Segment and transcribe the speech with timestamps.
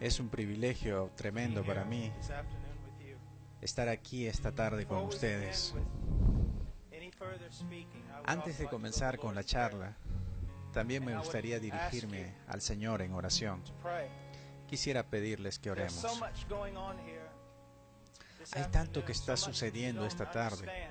[0.00, 2.10] Es un privilegio tremendo para mí
[3.60, 5.74] estar aquí esta tarde con ustedes.
[8.24, 9.96] Antes de comenzar con la charla,
[10.72, 13.62] también me gustaría dirigirme al Señor en oración.
[14.66, 16.06] Quisiera pedirles que oremos.
[18.52, 20.88] Hay tanto que está sucediendo esta tarde,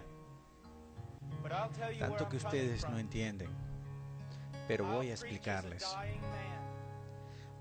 [1.98, 3.50] tanto que ustedes no entienden,
[4.68, 5.86] pero voy a explicarles.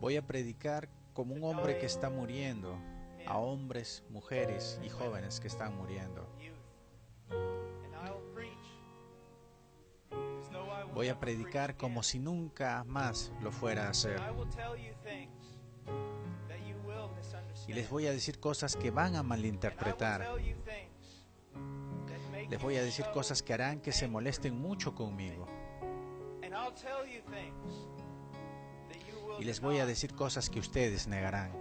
[0.01, 2.79] Voy a predicar como un hombre que está muriendo
[3.27, 6.27] a hombres, mujeres y jóvenes que están muriendo.
[10.95, 14.21] Voy a predicar como si nunca más lo fuera a hacer.
[17.67, 20.27] Y les voy a decir cosas que van a malinterpretar.
[22.49, 25.47] Les voy a decir cosas que harán que se molesten mucho conmigo.
[29.39, 31.53] Y les voy a decir cosas que ustedes negarán.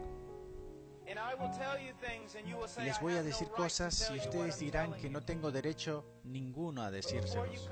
[2.77, 6.91] Y les voy a decir cosas y ustedes dirán que no tengo derecho ninguno a
[6.91, 7.69] decírselos.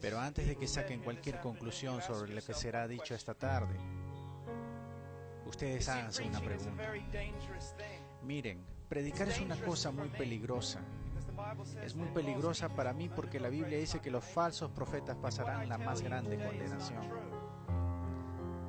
[0.00, 3.76] Pero antes de que saquen cualquier conclusión sobre lo que será dicho esta tarde,
[5.46, 6.92] ustedes háganse una pregunta.
[8.22, 10.80] Miren, predicar es una cosa muy peligrosa.
[11.82, 15.78] Es muy peligrosa para mí porque la Biblia dice que los falsos profetas pasarán la
[15.78, 17.37] más grande condenación.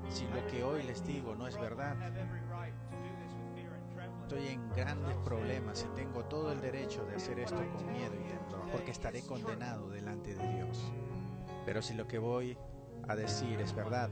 [0.10, 1.96] Si lo que hoy les digo no es verdad,
[4.24, 8.28] estoy en grandes problemas y tengo todo el derecho de hacer esto con miedo y
[8.28, 10.92] temor, porque estaré condenado delante de Dios.
[11.66, 12.58] Pero si lo que voy
[13.08, 14.10] a decir es verdad,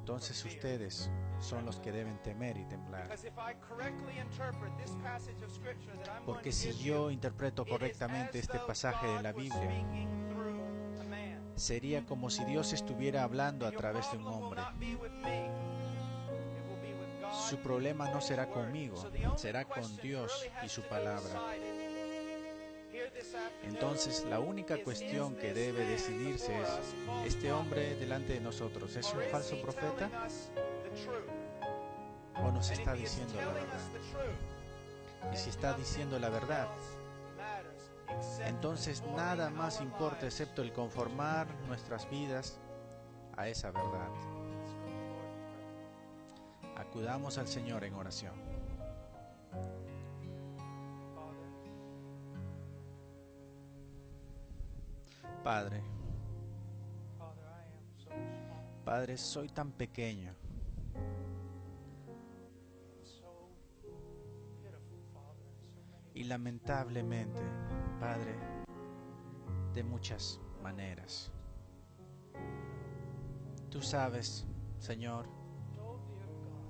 [0.00, 3.08] entonces ustedes son los que deben temer y temblar.
[6.26, 9.86] Porque si yo interpreto correctamente este pasaje de la Biblia,
[11.56, 14.62] sería como si Dios estuviera hablando a través de un hombre.
[17.48, 18.96] Su problema no será conmigo,
[19.36, 21.40] será con Dios y su palabra.
[23.64, 26.68] Entonces, la única cuestión que debe decidirse es,
[27.26, 30.10] ¿este hombre delante de nosotros es un falso profeta?
[32.36, 33.80] ¿O nos está diciendo la verdad?
[35.32, 36.68] Y si está diciendo la verdad,
[38.44, 42.58] entonces nada más importa excepto el conformar nuestras vidas
[43.36, 44.10] a esa verdad.
[46.76, 48.34] Acudamos al Señor en oración.
[55.42, 55.82] Padre,
[58.84, 60.34] Padre, soy tan pequeño.
[66.14, 67.40] Y lamentablemente,
[68.02, 68.34] Padre,
[69.74, 71.30] de muchas maneras.
[73.70, 74.44] Tú sabes,
[74.80, 75.26] Señor,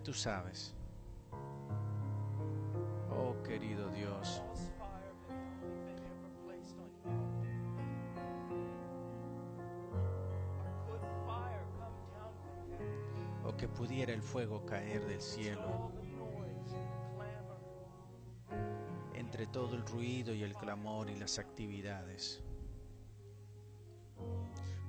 [0.05, 0.75] tú sabes.
[3.11, 4.43] Oh querido Dios,
[13.43, 15.93] o que pudiera el fuego caer del cielo
[19.47, 22.43] todo el ruido y el clamor y las actividades.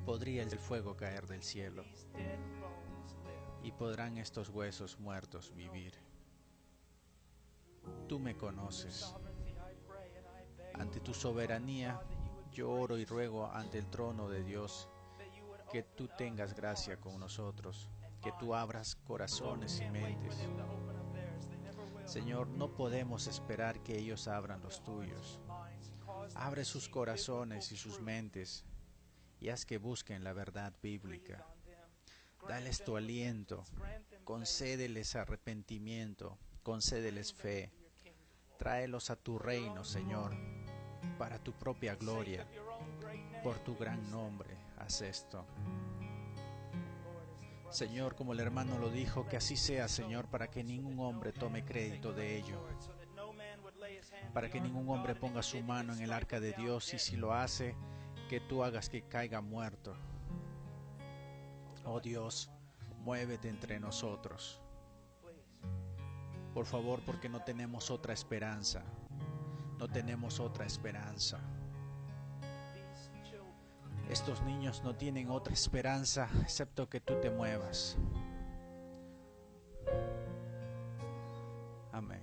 [0.05, 1.83] Podría el fuego caer del cielo
[3.63, 5.93] y podrán estos huesos muertos vivir.
[8.07, 9.15] Tú me conoces.
[10.73, 12.01] Ante tu soberanía,
[12.51, 14.89] yo oro y ruego ante el trono de Dios
[15.71, 17.89] que tú tengas gracia con nosotros,
[18.21, 20.47] que tú abras corazones y mentes.
[22.05, 25.39] Señor, no podemos esperar que ellos abran los tuyos.
[26.35, 28.65] Abre sus corazones y sus mentes
[29.39, 31.45] y haz que busquen la verdad bíblica.
[32.47, 33.63] Dales tu aliento,
[34.23, 37.71] concédeles arrepentimiento, concédeles fe.
[38.57, 40.35] Tráelos a tu reino, Señor,
[41.17, 42.47] para tu propia gloria,
[43.43, 44.57] por tu gran nombre.
[44.77, 45.45] Haz esto.
[47.73, 51.65] Señor, como el hermano lo dijo, que así sea, Señor, para que ningún hombre tome
[51.65, 52.63] crédito de ello,
[54.31, 57.33] para que ningún hombre ponga su mano en el arca de Dios y si lo
[57.33, 57.75] hace,
[58.29, 59.95] que tú hagas que caiga muerto.
[61.83, 62.51] Oh Dios,
[62.99, 64.61] muévete entre nosotros.
[66.53, 68.83] Por favor, porque no tenemos otra esperanza.
[69.79, 71.39] No tenemos otra esperanza.
[74.09, 77.97] Estos niños no tienen otra esperanza excepto que tú te muevas.
[81.91, 82.21] Amén.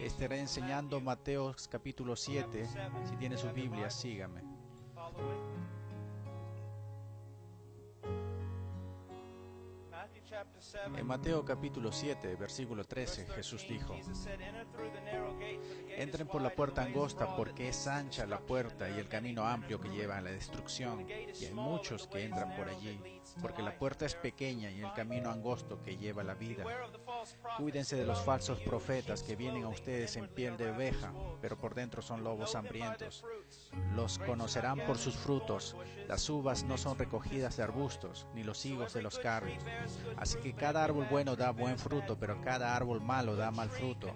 [0.00, 2.66] Estaré enseñando Mateo capítulo 7.
[3.04, 4.42] Si tiene su Biblia, sígame.
[10.96, 13.94] En Mateo capítulo 7, versículo 13, Jesús dijo,
[15.88, 19.88] Entren por la puerta angosta porque es ancha la puerta y el camino amplio que
[19.88, 23.00] lleva a la destrucción, y hay muchos que entran por allí,
[23.40, 26.64] porque la puerta es pequeña y el camino angosto que lleva a la vida.
[27.58, 31.74] Cuídense de los falsos profetas que vienen a ustedes en piel de oveja, pero por
[31.74, 33.24] dentro son lobos hambrientos.
[33.94, 35.76] Los conocerán por sus frutos.
[36.08, 39.64] Las uvas no son recogidas de arbustos, ni los higos de los carros.
[40.16, 44.08] Así que cada árbol bueno da buen fruto, pero cada árbol malo da mal fruto.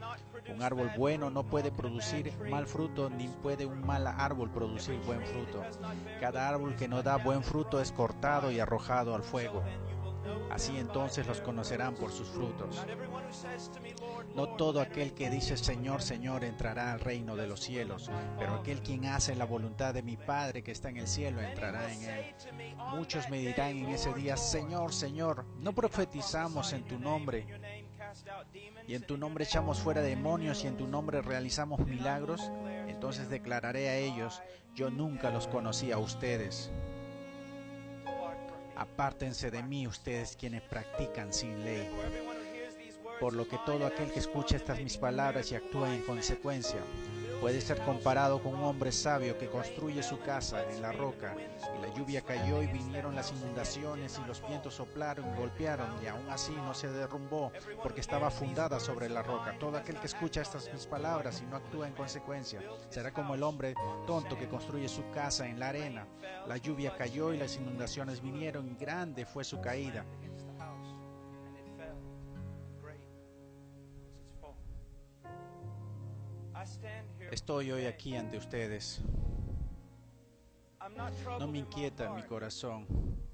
[0.48, 5.20] Un árbol bueno no puede producir mal fruto, ni puede un mal árbol producir buen
[5.26, 5.62] fruto.
[6.20, 9.62] Cada árbol que no da buen fruto es cortado y arrojado al fuego.
[10.50, 12.84] Así entonces los conocerán por sus frutos.
[14.34, 18.82] No todo aquel que dice Señor, Señor entrará al reino de los cielos, pero aquel
[18.82, 22.34] quien hace la voluntad de mi Padre que está en el cielo entrará en él.
[22.94, 27.46] Muchos me dirán en ese día, Señor, Señor, ¿no profetizamos en tu nombre?
[28.86, 32.50] Y en tu nombre echamos fuera demonios y en tu nombre realizamos milagros.
[32.86, 34.42] Entonces declararé a ellos,
[34.74, 36.70] yo nunca los conocí a ustedes.
[38.78, 41.88] Apártense de mí ustedes quienes practican sin ley.
[43.20, 46.80] Por lo que todo aquel que escucha estas mis palabras y actúa en consecuencia,
[47.40, 51.34] puede ser comparado con un hombre sabio que construye su casa en la roca,
[51.76, 56.06] y la lluvia cayó y vinieron las inundaciones y los vientos soplaron y golpearon, y
[56.06, 57.52] aún así no se derrumbó,
[57.82, 59.56] porque estaba fundada sobre la roca.
[59.58, 63.42] Todo aquel que escucha estas mis palabras y no actúa en consecuencia, será como el
[63.42, 63.74] hombre
[64.06, 66.06] tonto que construye su casa en la arena.
[66.46, 70.04] La lluvia cayó y las inundaciones vinieron, y grande fue su caída.
[77.30, 79.02] Estoy hoy aquí ante ustedes.
[81.38, 82.86] No me inquieta mi corazón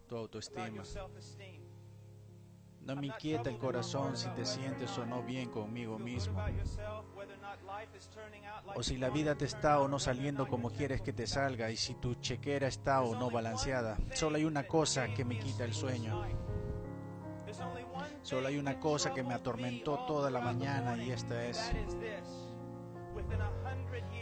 [0.09, 0.83] tu autoestima.
[2.81, 6.39] No me inquieta el corazón si te sientes o no bien conmigo mismo.
[8.75, 11.77] O si la vida te está o no saliendo como quieres que te salga y
[11.77, 13.97] si tu chequera está o no balanceada.
[14.13, 16.23] Solo hay una cosa que me quita el sueño.
[18.23, 21.73] Solo hay una cosa que me atormentó toda la mañana y esta es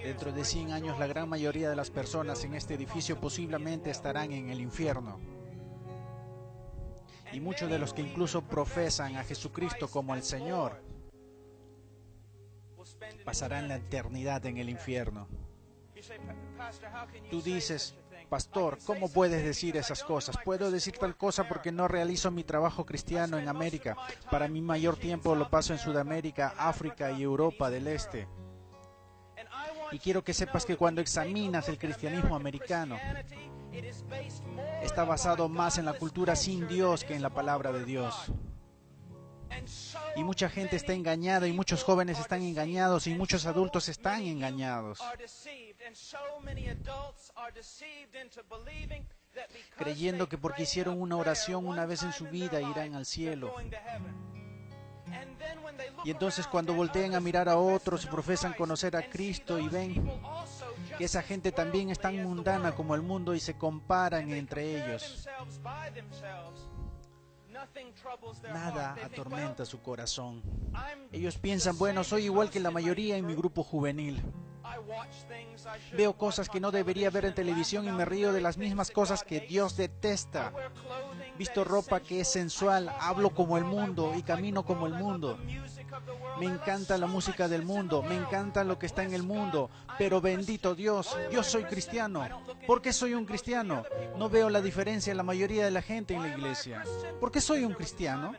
[0.03, 4.33] Dentro de 100 años la gran mayoría de las personas en este edificio posiblemente estarán
[4.33, 5.21] en el infierno.
[7.33, 10.83] Y muchos de los que incluso profesan a Jesucristo como el Señor
[13.25, 15.29] pasarán la eternidad en el infierno.
[17.31, 17.95] Tú dices,
[18.29, 20.37] pastor, ¿cómo puedes decir esas cosas?
[20.45, 23.97] Puedo decir tal cosa porque no realizo mi trabajo cristiano en América.
[24.31, 28.27] Para mi mayor tiempo lo paso en Sudamérica, África y Europa del Este.
[29.93, 32.99] Y quiero que sepas que cuando examinas el cristianismo americano,
[34.83, 38.33] está basado más en la cultura sin Dios que en la palabra de Dios.
[40.17, 45.01] Y mucha gente está engañada y muchos jóvenes están engañados y muchos adultos están engañados.
[49.77, 53.55] Creyendo que porque hicieron una oración una vez en su vida irán al cielo.
[56.05, 60.11] Y entonces cuando voltean a mirar a otros y profesan conocer a Cristo y ven
[60.99, 65.29] que esa gente también es tan mundana como el mundo y se comparan entre ellos,
[68.53, 70.43] nada atormenta su corazón.
[71.13, 74.23] Ellos piensan, bueno, soy igual que la mayoría en mi grupo juvenil.
[75.97, 79.23] Veo cosas que no debería ver en televisión y me río de las mismas cosas
[79.23, 80.53] que Dios detesta.
[81.43, 85.37] Visto ropa que es sensual, hablo como el mundo y camino como el mundo.
[86.39, 89.69] Me encanta la música del mundo, me encanta lo que está en el mundo,
[89.99, 92.25] pero bendito Dios, yo soy cristiano.
[92.65, 93.83] ¿Por qué soy un cristiano?
[94.17, 96.85] No veo la diferencia en la mayoría de la gente en la iglesia.
[97.19, 98.37] ¿Por qué soy un cristiano?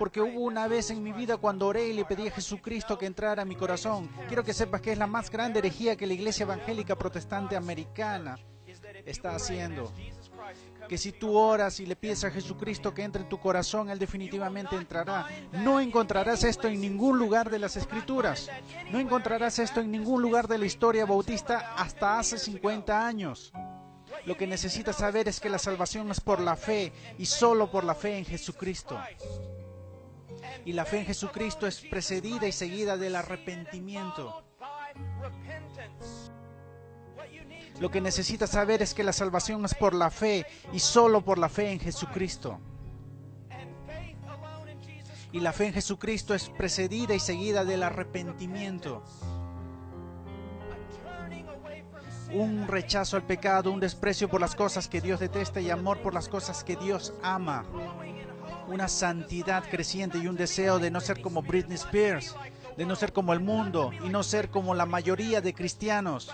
[0.00, 3.06] porque hubo una vez en mi vida cuando oré y le pedí a Jesucristo que
[3.06, 4.10] entrara a mi corazón.
[4.26, 8.36] Quiero que sepas que es la más grande herejía que la iglesia evangélica protestante americana
[9.06, 9.92] está haciendo.
[10.88, 13.98] Que si tú oras y le pides a Jesucristo que entre en tu corazón, Él
[13.98, 15.26] definitivamente entrará.
[15.52, 18.50] No encontrarás esto en ningún lugar de las escrituras.
[18.90, 23.52] No encontrarás esto en ningún lugar de la historia bautista hasta hace 50 años.
[24.26, 27.84] Lo que necesitas saber es que la salvación es por la fe y solo por
[27.84, 28.98] la fe en Jesucristo
[30.64, 34.44] y la fe en Jesucristo es precedida y seguida del arrepentimiento.
[37.82, 41.36] Lo que necesitas saber es que la salvación es por la fe y solo por
[41.36, 42.60] la fe en Jesucristo.
[45.32, 49.02] Y la fe en Jesucristo es precedida y seguida del arrepentimiento.
[52.32, 56.14] Un rechazo al pecado, un desprecio por las cosas que Dios detesta y amor por
[56.14, 57.64] las cosas que Dios ama
[58.68, 62.34] una santidad creciente y un deseo de no ser como Britney Spears,
[62.76, 66.30] de no ser como el mundo y no ser como la mayoría de cristianos,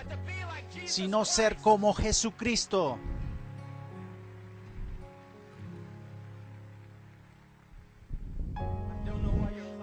[0.89, 2.99] sino ser como Jesucristo.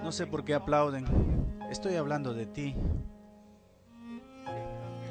[0.04, 1.06] No sé por qué aplauden.
[1.70, 2.76] Estoy hablando de ti.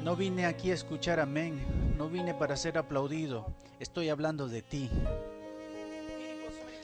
[0.03, 1.59] No vine aquí a escuchar amén.
[1.97, 3.45] No vine para ser aplaudido.
[3.79, 4.89] Estoy hablando de ti.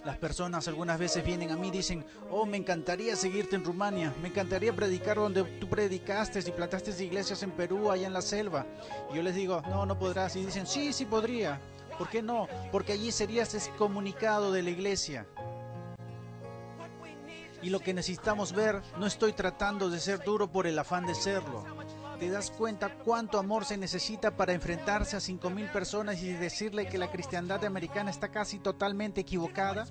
[0.04, 4.12] Las personas algunas veces vienen a mí y dicen, oh, me encantaría seguirte en Rumania,
[4.20, 8.66] me encantaría predicar donde tú predicaste y plantaste iglesias en Perú, allá en la selva.
[9.12, 10.36] Y yo les digo, no, no podrás.
[10.36, 11.62] Y dicen, sí, sí podría.
[12.00, 12.48] ¿Por qué no?
[12.72, 15.28] Porque allí serías excomunicado de la iglesia.
[17.62, 21.14] Y lo que necesitamos ver, no estoy tratando de ser duro por el afán de
[21.14, 21.64] serlo
[22.22, 27.00] ¿Te das cuenta cuánto amor se necesita para enfrentarse a 5.000 personas y decirle que
[27.00, 29.88] la cristiandad americana está casi totalmente equivocada?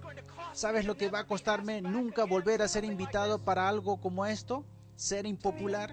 [0.53, 4.65] ¿Sabes lo que va a costarme nunca volver a ser invitado para algo como esto?
[4.95, 5.93] ¿Ser impopular?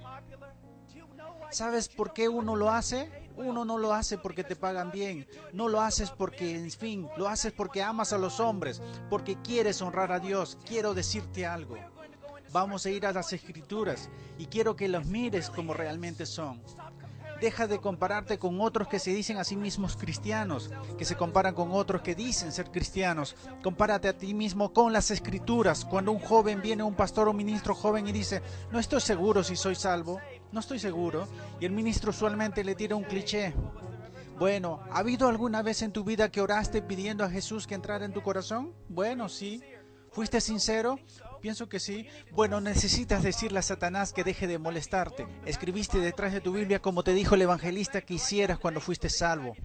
[1.49, 3.09] ¿Sabes por qué uno lo hace?
[3.35, 7.27] Uno no lo hace porque te pagan bien, no lo haces porque, en fin, lo
[7.27, 8.79] haces porque amas a los hombres,
[9.09, 10.59] porque quieres honrar a Dios.
[10.67, 11.77] Quiero decirte algo.
[12.51, 16.61] Vamos a ir a las escrituras y quiero que los mires como realmente son.
[17.41, 21.53] Deja de compararte con otros que se dicen a sí mismos cristianos, que se comparan
[21.53, 23.35] con otros que dicen ser cristianos.
[23.61, 25.85] Compárate a ti mismo con las escrituras.
[25.85, 29.55] Cuando un joven viene, un pastor o ministro joven y dice, no estoy seguro si
[29.55, 30.19] soy salvo,
[30.51, 31.27] no estoy seguro,
[31.59, 33.53] y el ministro usualmente le tira un cliché.
[34.39, 38.05] Bueno, ¿ha habido alguna vez en tu vida que oraste pidiendo a Jesús que entrara
[38.05, 38.73] en tu corazón?
[38.89, 39.61] Bueno, sí.
[40.11, 40.97] ¿Fuiste sincero?
[41.41, 42.07] Pienso que sí.
[42.31, 45.27] Bueno, necesitas decirle a Satanás que deje de molestarte.
[45.45, 49.55] Escribiste detrás de tu Biblia como te dijo el evangelista que hicieras cuando fuiste salvo.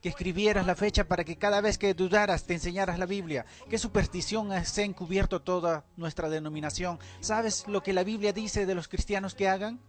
[0.00, 3.46] Que escribieras la fecha para que cada vez que dudaras te enseñaras la Biblia.
[3.70, 6.98] ¿Qué superstición se ha encubierto toda nuestra denominación?
[7.20, 9.80] ¿Sabes lo que la Biblia dice de los cristianos que hagan?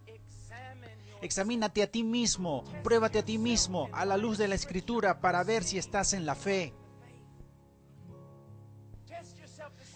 [1.22, 5.42] Examínate a ti mismo, pruébate a ti mismo a la luz de la escritura para
[5.44, 6.74] ver si estás en la fe.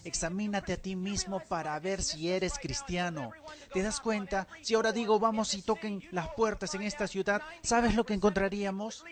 [0.03, 3.31] Examínate a ti mismo para ver si eres cristiano.
[3.73, 4.47] ¿Te das cuenta?
[4.61, 9.03] Si ahora digo vamos y toquen las puertas en esta ciudad, ¿sabes lo que encontraríamos?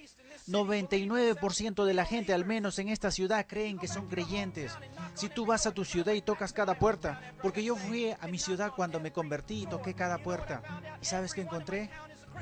[0.47, 4.73] 99% de la gente, al menos en esta ciudad, creen que son creyentes.
[5.13, 8.39] Si tú vas a tu ciudad y tocas cada puerta, porque yo fui a mi
[8.39, 10.63] ciudad cuando me convertí y toqué cada puerta.
[11.01, 11.91] ¿Y sabes qué encontré?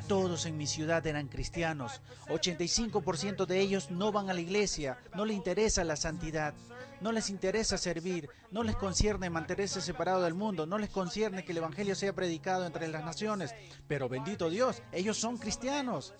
[0.08, 2.02] Todos en mi ciudad eran cristianos.
[2.28, 6.54] 85% de ellos no van a la iglesia, no les interesa la santidad,
[7.02, 11.52] no les interesa servir, no les concierne mantenerse separado del mundo, no les concierne que
[11.52, 13.54] el Evangelio sea predicado entre las naciones.
[13.88, 16.14] Pero bendito Dios, ellos son cristianos.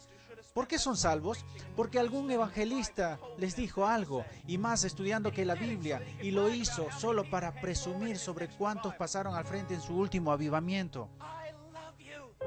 [0.54, 1.46] ¿Por qué son salvos?
[1.76, 6.88] Porque algún evangelista les dijo algo, y más estudiando que la Biblia, y lo hizo
[6.98, 11.10] solo para presumir sobre cuántos pasaron al frente en su último avivamiento.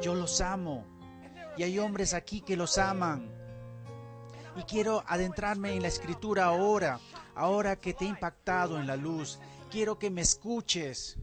[0.02, 0.84] Yo los amo
[1.56, 3.30] y hay hombres aquí que los aman.
[4.56, 6.98] Y quiero adentrarme en la escritura ahora,
[7.34, 9.38] ahora que te he impactado en la luz.
[9.70, 11.16] Quiero que me escuches.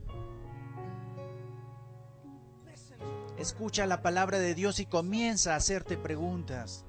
[3.38, 6.86] Escucha la palabra de Dios y comienza a hacerte preguntas.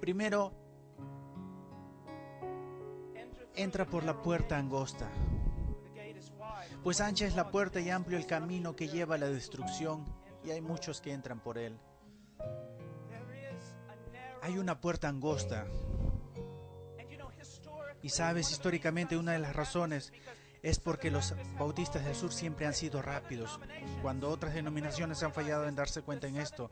[0.00, 0.52] Primero,
[3.54, 5.10] entra por la puerta angosta
[6.84, 10.04] pues ancha es la puerta y amplio el camino que lleva a la destrucción,
[10.44, 11.78] y hay muchos que entran por él.
[14.44, 15.66] Hay una puerta angosta.
[18.02, 20.12] Y sabes, históricamente una de las razones
[20.62, 23.58] es porque los bautistas del sur siempre han sido rápidos.
[24.02, 26.68] Cuando otras denominaciones han fallado en darse cuenta en esto,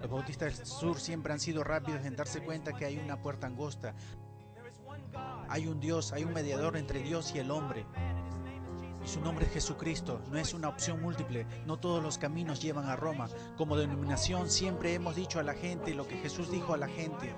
[0.00, 3.46] los bautistas del sur siempre han sido rápidos en darse cuenta que hay una puerta
[3.46, 3.94] angosta.
[5.50, 7.84] Hay un Dios, hay un mediador entre Dios y el hombre.
[9.04, 12.88] Y su nombre es Jesucristo, no es una opción múltiple, no todos los caminos llevan
[12.88, 13.28] a Roma.
[13.56, 17.34] Como denominación siempre hemos dicho a la gente lo que Jesús dijo a la gente.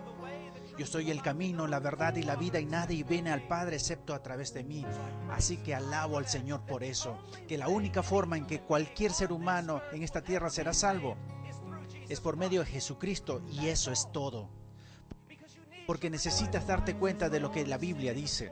[0.76, 4.12] Yo soy el camino, la verdad y la vida y nadie viene al Padre excepto
[4.12, 4.84] a través de mí.
[5.30, 7.16] Así que alabo al Señor por eso,
[7.48, 11.16] que la única forma en que cualquier ser humano en esta tierra será salvo
[12.08, 14.50] es por medio de Jesucristo y eso es todo.
[15.86, 18.50] Porque necesitas darte cuenta de lo que la Biblia dice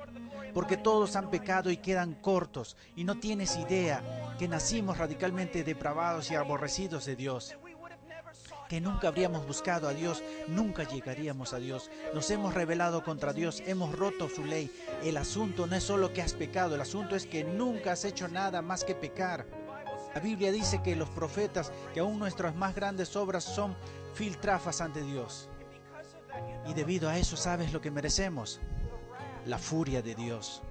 [0.54, 4.02] porque todos han pecado y quedan cortos, y no tienes idea
[4.38, 7.56] que nacimos radicalmente depravados y aborrecidos de Dios
[8.72, 11.90] que nunca habríamos buscado a Dios, nunca llegaríamos a Dios.
[12.14, 14.70] Nos hemos rebelado contra Dios, hemos roto su ley.
[15.04, 18.28] El asunto no es solo que has pecado, el asunto es que nunca has hecho
[18.28, 19.44] nada más que pecar.
[20.14, 23.76] La Biblia dice que los profetas, que aún nuestras más grandes obras son
[24.14, 25.50] filtrafas ante Dios.
[26.66, 28.58] Y debido a eso sabes lo que merecemos
[29.46, 30.62] la furia de Dios,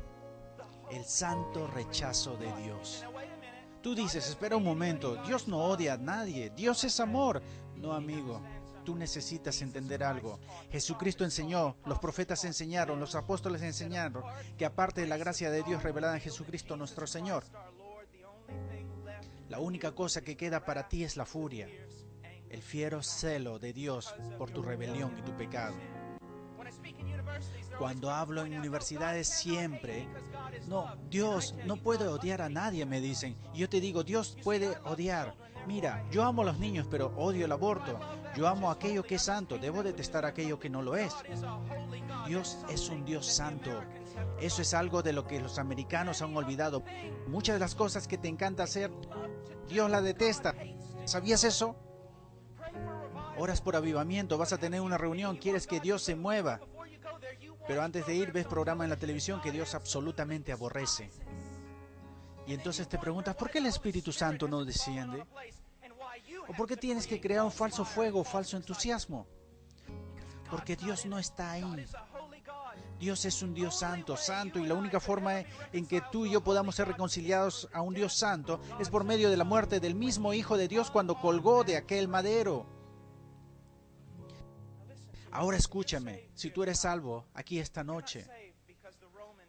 [0.92, 3.06] el santo rechazo de Dios.
[3.82, 7.42] Tú dices, espera un momento, Dios no odia a nadie, Dios es amor.
[7.76, 8.42] No, amigo,
[8.86, 10.40] tú necesitas entender algo.
[10.72, 14.24] Jesucristo enseñó, los profetas enseñaron, los apóstoles enseñaron
[14.58, 17.44] que aparte de la gracia de Dios revelada en Jesucristo nuestro Señor,
[19.50, 21.68] la única cosa que queda para ti es la furia,
[22.50, 25.76] el fiero celo de Dios por tu rebelión y tu pecado.
[27.78, 30.08] Cuando hablo en universidades siempre,
[30.68, 33.38] no, Dios no puede odiar a nadie, me dicen.
[33.54, 35.36] Y yo te digo, Dios puede odiar.
[35.68, 38.00] Mira, yo amo a los niños, pero odio el aborto.
[38.36, 41.14] Yo amo aquello que es santo, debo detestar aquello que no lo es.
[42.28, 43.72] Dios es un Dios santo.
[44.40, 46.84] Eso es algo de lo que los americanos han olvidado.
[47.28, 48.92] Muchas de las cosas que te encanta hacer,
[49.68, 50.56] Dios la detesta.
[51.06, 51.76] ¿Sabías eso?
[53.38, 56.60] Oras por avivamiento, vas a tener una reunión, quieres que Dios se mueva.
[57.68, 61.10] Pero antes de ir ves programa en la televisión que Dios absolutamente aborrece.
[62.48, 65.24] Y entonces te preguntas, ¿por qué el Espíritu Santo no desciende?
[66.48, 69.28] ¿O por qué tienes que crear un falso fuego, falso entusiasmo?
[70.50, 71.86] Porque Dios no está ahí.
[73.00, 76.42] Dios es un Dios santo, santo, y la única forma en que tú y yo
[76.42, 80.34] podamos ser reconciliados a un Dios santo es por medio de la muerte del mismo
[80.34, 82.81] Hijo de Dios cuando colgó de aquel madero.
[85.32, 88.28] Ahora escúchame, si tú eres salvo aquí esta noche,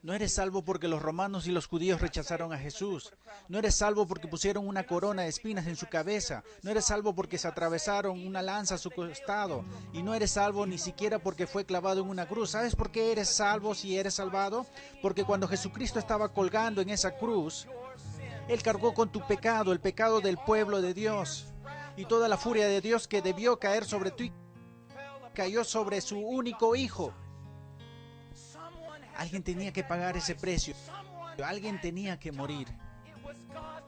[0.02, 3.12] no eres salvo porque los romanos y los judíos rechazaron a Jesús.
[3.48, 6.42] No eres salvo porque pusieron una corona de espinas en su cabeza.
[6.62, 9.64] No eres salvo porque se atravesaron una lanza a su costado.
[9.92, 12.50] Y no eres salvo ni siquiera porque fue clavado en una cruz.
[12.50, 14.66] ¿Sabes por qué eres salvo si eres salvado?
[15.02, 17.68] Porque cuando Jesucristo estaba colgando en esa cruz,
[18.48, 21.46] Él cargó con tu pecado, el pecado del pueblo de Dios.
[21.96, 24.32] Y toda la furia de Dios que debió caer sobre ti
[25.33, 27.12] cayó sobre su único hijo.
[29.16, 30.75] Alguien tenía que pagar ese precio.
[31.45, 32.68] Alguien tenía que morir.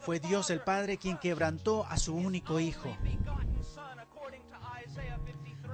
[0.00, 2.94] Fue Dios el Padre quien quebrantó a su único hijo.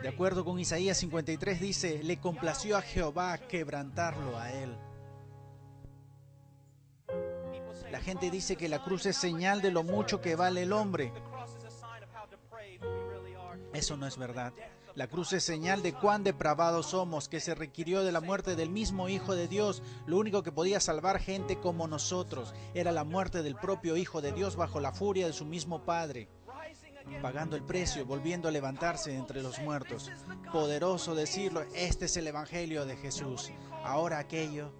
[0.03, 4.75] De acuerdo con Isaías 53 dice, le complació a Jehová quebrantarlo a él.
[7.91, 11.13] La gente dice que la cruz es señal de lo mucho que vale el hombre.
[13.73, 14.53] Eso no es verdad.
[14.95, 18.71] La cruz es señal de cuán depravados somos, que se requirió de la muerte del
[18.71, 19.83] mismo Hijo de Dios.
[20.07, 24.33] Lo único que podía salvar gente como nosotros era la muerte del propio Hijo de
[24.33, 26.29] Dios bajo la furia de su mismo Padre,
[27.23, 30.11] pagando el precio, volviendo a levantarse entre los muertos.
[30.53, 33.53] Poderoso decirlo, este es el Evangelio de Jesús.
[33.85, 34.73] Ahora aquello,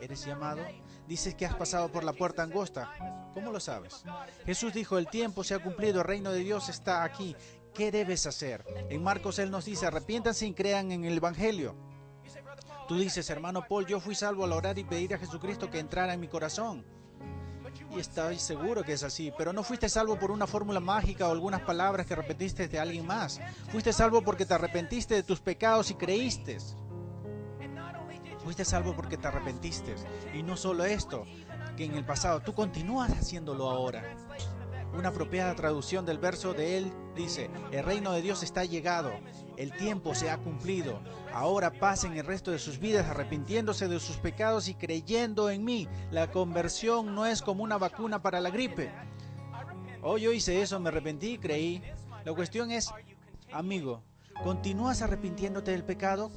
[0.00, 0.62] ¿eres llamado?
[1.06, 3.30] Dices que has pasado por la puerta angosta.
[3.32, 4.04] ¿Cómo lo sabes?
[4.44, 7.34] Jesús dijo, el tiempo se ha cumplido, el reino de Dios está aquí.
[7.78, 8.64] ¿Qué debes hacer?
[8.90, 11.76] En Marcos Él nos dice, arrepiéntanse y crean en el Evangelio.
[12.88, 16.12] Tú dices, hermano Paul, yo fui salvo al orar y pedir a Jesucristo que entrara
[16.12, 16.84] en mi corazón.
[17.94, 21.30] Y estoy seguro que es así, pero no fuiste salvo por una fórmula mágica o
[21.30, 23.40] algunas palabras que repetiste de alguien más.
[23.70, 26.58] Fuiste salvo porque te arrepentiste de tus pecados y creíste.
[28.42, 29.94] Fuiste salvo porque te arrepentiste.
[30.34, 31.26] Y no solo esto,
[31.76, 34.02] que en el pasado tú continúas haciéndolo ahora.
[34.98, 39.12] Una apropiada traducción del verso de él dice, el reino de Dios está llegado,
[39.56, 41.00] el tiempo se ha cumplido,
[41.32, 45.86] ahora pasen el resto de sus vidas arrepintiéndose de sus pecados y creyendo en mí.
[46.10, 48.90] La conversión no es como una vacuna para la gripe.
[50.02, 51.80] Hoy yo hice eso, me arrepentí y creí.
[52.24, 52.90] La cuestión es,
[53.52, 54.02] amigo,
[54.42, 56.28] ¿continúas arrepintiéndote del pecado?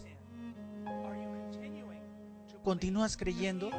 [2.63, 3.71] ¿Continúas creyendo?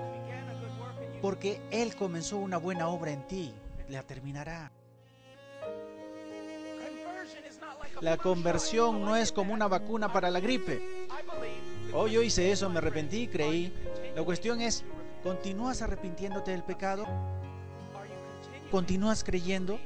[1.21, 3.55] Porque Él comenzó una buena obra en ti
[3.89, 4.73] la terminará.
[8.01, 11.07] La conversión no es como una vacuna para la gripe.
[11.93, 13.73] Hoy yo hice eso, me arrepentí y creí.
[14.17, 14.85] La cuestión es,
[15.23, 17.07] ¿continúas arrepintiéndote del pecado?
[18.71, 19.79] ¿Continúas creyendo?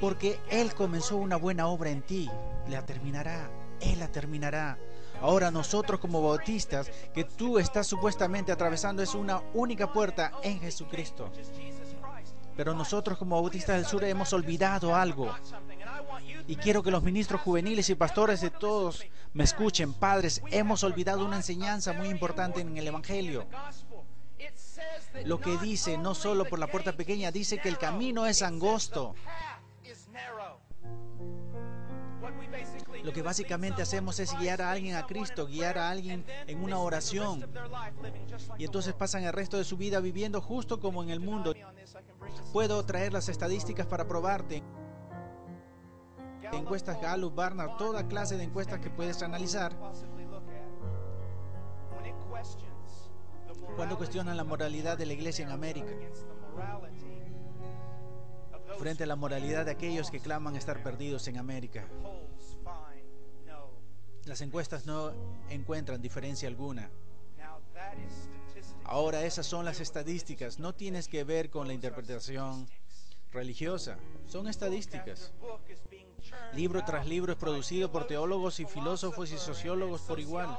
[0.00, 2.30] Porque Él comenzó una buena obra en ti.
[2.68, 3.50] La terminará.
[3.80, 4.78] Él la terminará.
[5.20, 11.30] Ahora nosotros como bautistas, que tú estás supuestamente atravesando es una única puerta en Jesucristo.
[12.56, 15.34] Pero nosotros como Bautistas del Sur hemos olvidado algo.
[16.46, 19.94] Y quiero que los ministros juveniles y pastores de todos me escuchen.
[19.94, 23.46] Padres, hemos olvidado una enseñanza muy importante en el Evangelio.
[25.24, 29.14] Lo que dice, no solo por la puerta pequeña, dice que el camino es angosto.
[33.04, 36.78] Lo que básicamente hacemos es guiar a alguien a Cristo, guiar a alguien en una
[36.78, 37.44] oración.
[38.58, 41.54] Y entonces pasan el resto de su vida viviendo justo como en el mundo.
[42.52, 44.62] Puedo traer las estadísticas para probarte.
[46.52, 49.74] Encuestas Gallup, Barnard, toda clase de encuestas que puedes analizar.
[53.76, 55.92] Cuando cuestionan la moralidad de la iglesia en América
[58.78, 61.84] frente a la moralidad de aquellos que claman estar perdidos en América.
[64.24, 65.12] Las encuestas no
[65.50, 66.90] encuentran diferencia alguna.
[68.84, 70.58] Ahora esas son las estadísticas.
[70.58, 72.68] No tienes que ver con la interpretación
[73.32, 73.98] religiosa.
[74.26, 75.32] Son estadísticas.
[76.54, 80.56] Libro tras libro es producido por teólogos y filósofos y sociólogos por igual.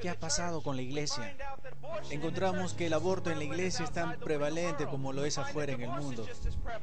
[0.00, 1.36] ¿Qué ha pasado con la iglesia?
[2.10, 5.82] Encontramos que el aborto en la iglesia es tan prevalente como lo es afuera en
[5.82, 6.26] el mundo.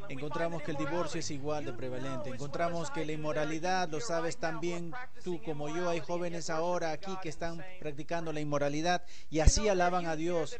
[0.10, 2.30] Encontramos que el divorcio es igual de prevalente.
[2.30, 4.93] Encontramos que la inmoralidad, lo sabes tan bien
[5.24, 10.06] tú como yo, hay jóvenes ahora aquí que están practicando la inmoralidad y así alaban
[10.06, 10.58] a Dios.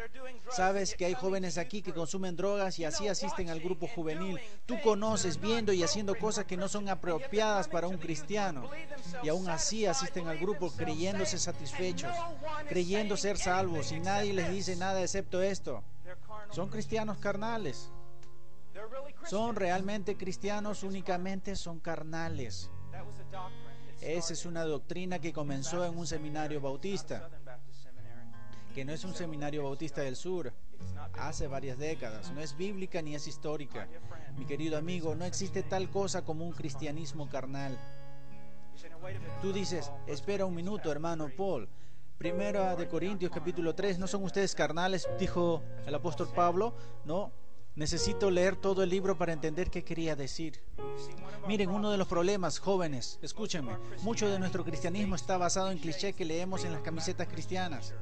[0.50, 4.40] Sabes que hay jóvenes aquí que consumen drogas y así asisten al grupo juvenil.
[4.66, 8.70] Tú conoces viendo y haciendo cosas que no son apropiadas para un cristiano
[9.24, 12.12] y aún así asisten al grupo creyéndose satisfechos
[12.68, 15.84] creyendo ser salvos y nadie les dice nada excepto esto.
[16.52, 17.92] Son cristianos carnales.
[19.26, 22.70] Son realmente cristianos, únicamente son carnales.
[24.02, 27.30] Esa es una doctrina que comenzó en un seminario bautista,
[28.74, 30.52] que no es un seminario bautista del sur,
[31.14, 32.32] hace varias décadas.
[32.32, 33.88] No es bíblica ni es histórica.
[34.38, 37.78] Mi querido amigo, no existe tal cosa como un cristianismo carnal.
[39.42, 41.70] Tú dices, espera un minuto, hermano Paul.
[42.22, 45.10] Primera de Corintios capítulo 3, ¿no son ustedes carnales?
[45.18, 47.32] Dijo el apóstol Pablo, ¿no?
[47.74, 50.62] Necesito leer todo el libro para entender qué quería decir.
[51.48, 56.14] Miren, uno de los problemas, jóvenes, escúchenme, mucho de nuestro cristianismo está basado en clichés
[56.14, 57.96] que leemos en las camisetas cristianas.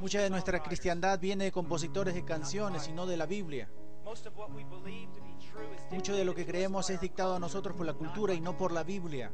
[0.00, 3.70] Mucha de nuestra cristiandad viene de compositores de canciones y no de la Biblia.
[5.90, 8.70] Mucho de lo que creemos es dictado a nosotros por la cultura y no por
[8.70, 9.32] la Biblia.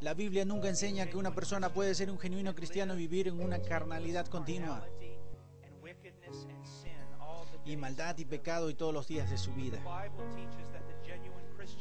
[0.00, 3.40] La Biblia nunca enseña que una persona puede ser un genuino cristiano y vivir en
[3.40, 4.86] una carnalidad continua
[7.66, 9.78] y maldad y pecado y todos los días de su vida.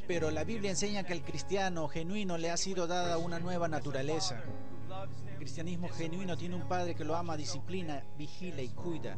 [0.08, 4.42] Pero la Biblia enseña que al cristiano genuino le ha sido dada una nueva naturaleza.
[5.28, 9.16] El cristianismo genuino tiene un padre que lo ama, disciplina, vigila y cuida.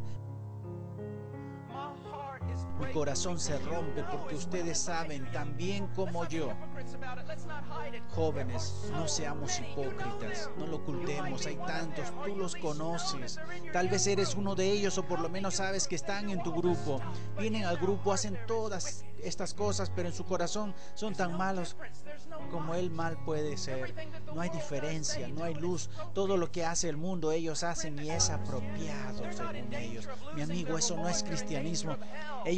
[2.80, 6.54] Mi corazón se rompe porque ustedes saben tan bien como yo.
[8.14, 13.40] Jóvenes, no seamos hipócritas, no lo ocultemos, hay tantos, tú los conoces.
[13.74, 16.54] Tal vez eres uno de ellos o por lo menos sabes que están en tu
[16.54, 17.02] grupo.
[17.38, 21.76] Vienen al grupo, hacen todas estas cosas, pero en su corazón son tan malos
[22.52, 23.94] como el mal puede ser.
[24.34, 25.90] No hay diferencia, no hay luz.
[26.14, 30.08] Todo lo que hace el mundo ellos hacen y es apropiado según ellos.
[30.36, 31.98] Mi amigo, eso no es cristianismo.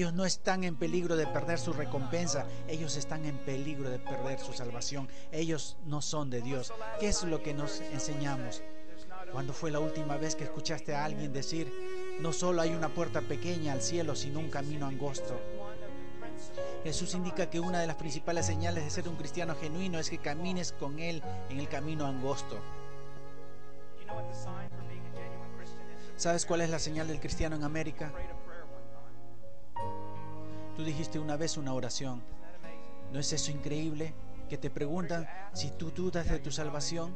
[0.09, 2.47] Ellos no están en peligro de perder su recompensa.
[2.67, 5.07] Ellos están en peligro de perder su salvación.
[5.31, 6.73] Ellos no son de Dios.
[6.99, 8.63] ¿Qué es lo que nos enseñamos?
[9.31, 11.71] ¿Cuándo fue la última vez que escuchaste a alguien decir,
[12.21, 15.39] no solo hay una puerta pequeña al cielo, sino un camino angosto?
[16.83, 20.17] Jesús indica que una de las principales señales de ser un cristiano genuino es que
[20.17, 22.59] camines con Él en el camino angosto.
[26.15, 28.11] ¿Sabes cuál es la señal del cristiano en América?
[30.79, 32.23] Tú dijiste una vez una oración.
[33.11, 34.13] ¿No es eso increíble?
[34.47, 37.13] Que te preguntan si tú dudas de tu salvación.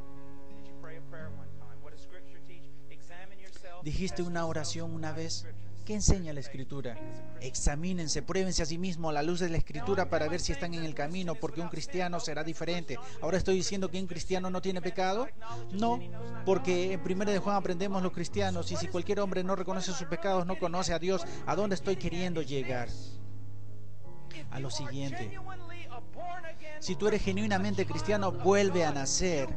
[3.81, 5.47] Dijiste una oración una vez.
[5.85, 6.97] ¿Qué enseña la Escritura?
[7.39, 10.73] Examínense, pruébense a sí mismos a la luz de la Escritura para ver si están
[10.73, 12.97] en el camino, porque un cristiano será diferente.
[13.21, 15.29] Ahora estoy diciendo que un cristiano no tiene pecado.
[15.71, 16.01] No,
[16.45, 20.07] porque en 1 de Juan aprendemos los cristianos y si cualquier hombre no reconoce sus
[20.07, 21.23] pecados, no conoce a Dios.
[21.45, 22.89] ¿A dónde estoy queriendo llegar?
[24.51, 25.37] A lo siguiente.
[26.79, 29.49] Si tú eres genuinamente cristiano, vuelve a nacer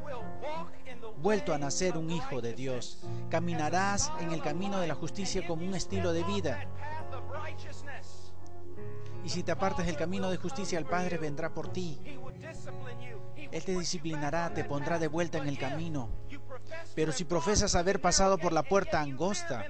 [1.18, 2.98] vuelto a nacer un hijo de Dios.
[3.30, 6.66] Caminarás en el camino de la justicia como un estilo de vida.
[9.24, 11.98] Y si te apartas del camino de justicia, el Padre vendrá por ti.
[13.50, 16.10] Él te disciplinará, te pondrá de vuelta en el camino.
[16.94, 19.66] Pero si profesas haber pasado por la puerta angosta,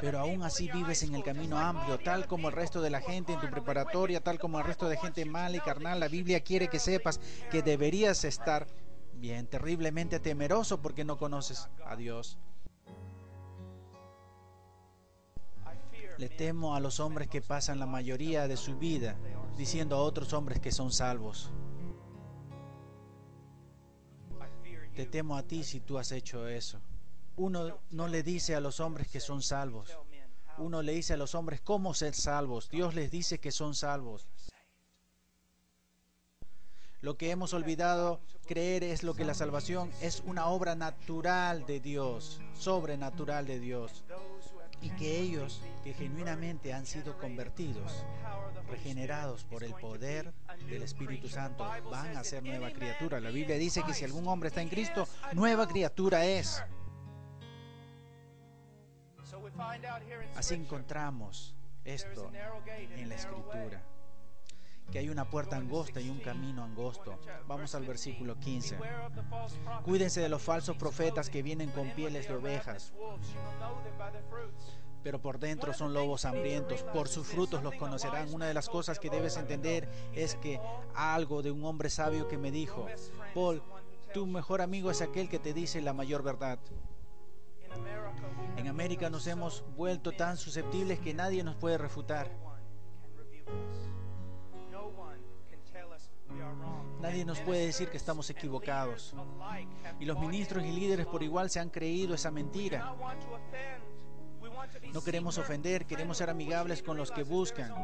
[0.00, 3.32] pero aún así vives en el camino amplio, tal como el resto de la gente
[3.32, 6.68] en tu preparatoria, tal como el resto de gente mala y carnal, la Biblia quiere
[6.68, 8.66] que sepas que deberías estar
[9.14, 12.38] bien terriblemente temeroso porque no conoces a Dios.
[16.16, 19.16] Le temo a los hombres que pasan la mayoría de su vida
[19.56, 21.50] diciendo a otros hombres que son salvos.
[24.94, 26.80] Te temo a ti si tú has hecho eso.
[27.36, 29.96] Uno no le dice a los hombres que son salvos.
[30.56, 32.70] Uno le dice a los hombres cómo ser salvos.
[32.70, 34.28] Dios les dice que son salvos.
[37.00, 41.80] Lo que hemos olvidado creer es lo que la salvación es una obra natural de
[41.80, 44.04] Dios, sobrenatural de Dios.
[44.80, 48.04] Y que ellos que genuinamente han sido convertidos,
[48.68, 50.32] regenerados por el poder
[50.68, 53.20] del Espíritu Santo, van a ser nueva criatura.
[53.20, 56.62] La Biblia dice que si algún hombre está en Cristo, nueva criatura es.
[60.36, 62.30] Así encontramos esto
[62.96, 63.93] en la Escritura
[64.90, 67.18] que hay una puerta angosta y un camino angosto.
[67.46, 68.78] Vamos al versículo 15.
[69.84, 72.92] Cuídense de los falsos profetas que vienen con pieles de ovejas,
[75.02, 76.82] pero por dentro son lobos hambrientos.
[76.82, 78.32] Por sus frutos los conocerán.
[78.32, 80.60] Una de las cosas que debes entender es que
[80.94, 82.86] algo de un hombre sabio que me dijo,
[83.34, 83.62] Paul,
[84.14, 86.58] tu mejor amigo es aquel que te dice la mayor verdad.
[88.56, 92.30] En América nos hemos vuelto tan susceptibles que nadie nos puede refutar.
[97.04, 99.14] Nadie nos puede decir que estamos equivocados.
[100.00, 102.96] Y los ministros y líderes por igual se han creído esa mentira.
[104.90, 107.74] No queremos ofender, queremos ser amigables con los que buscan.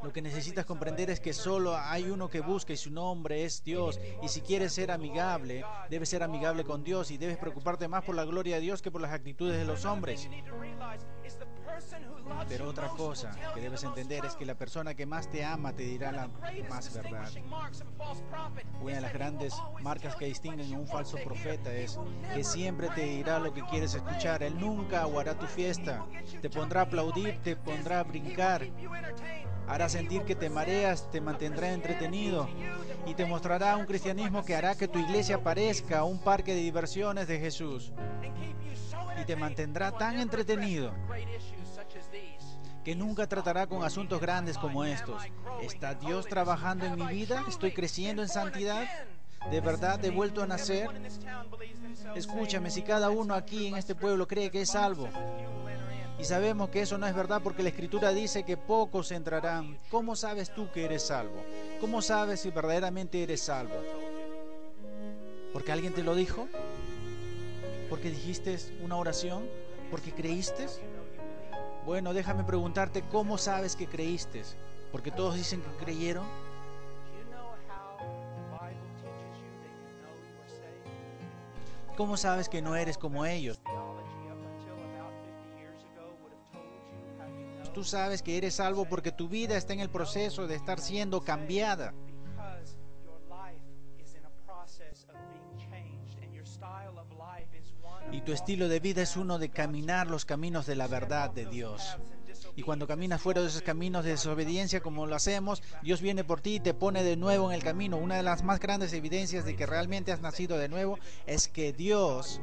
[0.00, 3.64] Lo que necesitas comprender es que solo hay uno que busca y su nombre es
[3.64, 3.98] Dios.
[4.22, 8.14] Y si quieres ser amigable, debes ser amigable con Dios y debes preocuparte más por
[8.14, 10.28] la gloria de Dios que por las actitudes de los hombres.
[12.48, 15.84] Pero otra cosa que debes entender es que la persona que más te ama te
[15.84, 16.28] dirá la
[16.68, 17.30] más verdad.
[18.80, 21.98] Una de las grandes marcas que distinguen a un falso profeta es
[22.34, 24.42] que siempre te dirá lo que quieres escuchar.
[24.42, 26.04] Él nunca aguará tu fiesta.
[26.40, 28.66] Te pondrá a aplaudir, te pondrá a brincar.
[29.66, 32.48] Hará sentir que te mareas, te mantendrá entretenido
[33.06, 37.26] y te mostrará un cristianismo que hará que tu iglesia parezca un parque de diversiones
[37.26, 37.92] de Jesús
[39.20, 40.92] y te mantendrá tan entretenido
[42.84, 45.22] que nunca tratará con asuntos grandes como estos.
[45.62, 47.44] ¿Está Dios trabajando en mi vida?
[47.48, 48.86] ¿Estoy creciendo en santidad?
[49.50, 50.88] ¿De verdad he vuelto a nacer?
[52.14, 55.08] Escúchame, si cada uno aquí en este pueblo cree que es salvo,
[56.18, 60.14] y sabemos que eso no es verdad porque la escritura dice que pocos entrarán, ¿cómo
[60.14, 61.42] sabes tú que eres salvo?
[61.80, 63.74] ¿Cómo sabes si verdaderamente eres salvo?
[65.52, 66.48] ¿Porque alguien te lo dijo?
[67.88, 69.48] ¿Porque dijiste una oración?
[69.90, 70.66] ¿Porque creíste?
[71.84, 74.42] Bueno, déjame preguntarte, ¿cómo sabes que creíste?
[74.90, 76.24] Porque todos dicen que creyeron.
[81.96, 83.60] ¿Cómo sabes que no eres como ellos?
[87.72, 91.20] Tú sabes que eres salvo porque tu vida está en el proceso de estar siendo
[91.22, 91.92] cambiada.
[98.14, 101.46] Y tu estilo de vida es uno de caminar los caminos de la verdad de
[101.46, 101.98] Dios.
[102.54, 106.40] Y cuando caminas fuera de esos caminos de desobediencia como lo hacemos, Dios viene por
[106.40, 107.96] ti y te pone de nuevo en el camino.
[107.96, 110.96] Una de las más grandes evidencias de que realmente has nacido de nuevo
[111.26, 112.40] es que Dios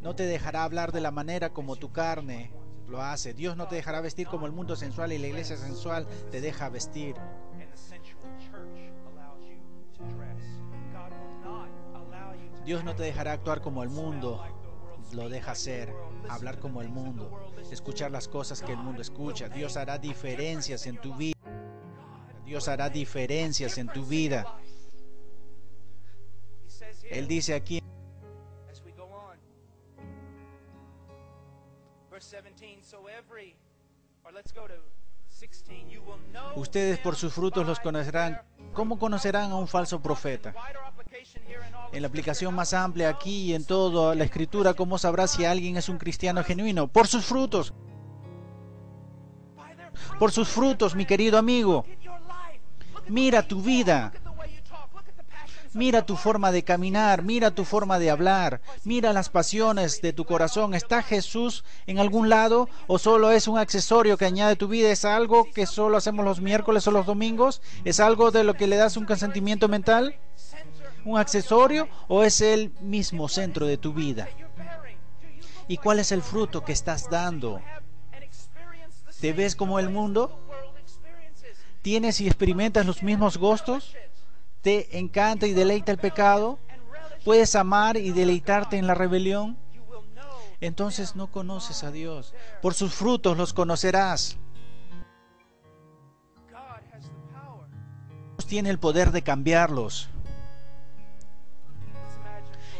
[0.00, 2.50] no te dejará hablar de la manera como tu carne
[2.88, 3.34] lo hace.
[3.34, 6.70] Dios no te dejará vestir como el mundo sensual y la iglesia sensual te deja
[6.70, 7.16] vestir.
[12.68, 14.44] Dios no te dejará actuar como el mundo
[15.14, 15.90] lo deja hacer,
[16.28, 19.48] hablar como el mundo, escuchar las cosas que el mundo escucha.
[19.48, 21.32] Dios hará diferencias en tu vida.
[22.44, 24.60] Dios hará diferencias en tu vida.
[27.04, 27.80] Él dice aquí
[36.54, 38.42] Ustedes por sus frutos los conocerán.
[38.74, 40.54] ¿Cómo conocerán a un falso profeta?
[41.92, 45.76] En la aplicación más amplia aquí y en toda la escritura, ¿cómo sabrás si alguien
[45.76, 46.88] es un cristiano genuino?
[46.88, 47.72] Por sus frutos.
[50.18, 51.84] Por sus frutos, mi querido amigo.
[53.08, 54.12] Mira tu vida.
[55.74, 60.24] Mira tu forma de caminar, mira tu forma de hablar, mira las pasiones de tu
[60.24, 60.74] corazón.
[60.74, 64.90] ¿Está Jesús en algún lado o solo es un accesorio que añade tu vida?
[64.90, 67.60] ¿Es algo que solo hacemos los miércoles o los domingos?
[67.84, 70.18] ¿Es algo de lo que le das un consentimiento mental?
[71.04, 74.28] Un accesorio o es el mismo centro de tu vida?
[75.66, 77.60] ¿Y cuál es el fruto que estás dando?
[79.20, 80.38] ¿Te ves como el mundo?
[81.82, 83.94] ¿Tienes y experimentas los mismos gustos?
[84.62, 86.58] ¿Te encanta y deleita el pecado?
[87.24, 89.56] ¿Puedes amar y deleitarte en la rebelión?
[90.60, 92.34] Entonces no conoces a Dios.
[92.62, 94.36] Por sus frutos los conocerás.
[98.36, 100.08] Dios tiene el poder de cambiarlos.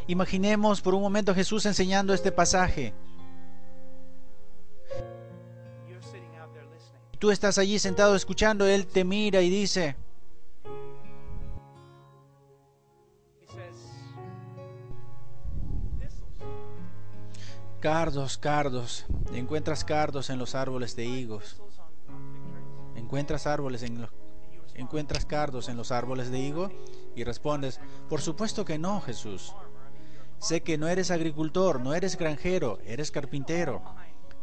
[0.09, 2.95] Imaginemos por un momento a Jesús enseñando este pasaje.
[7.19, 9.97] Tú estás allí sentado escuchando, Él te mira y dice,
[17.81, 21.61] Cardos, cardos, encuentras cardos en los árboles de higos.
[22.97, 24.09] Encuentras árboles en
[24.75, 26.71] encuentras cardos en los árboles de higo
[27.15, 29.53] y respondes, por supuesto que no, Jesús.
[30.39, 33.83] Sé que no eres agricultor, no eres granjero, eres carpintero.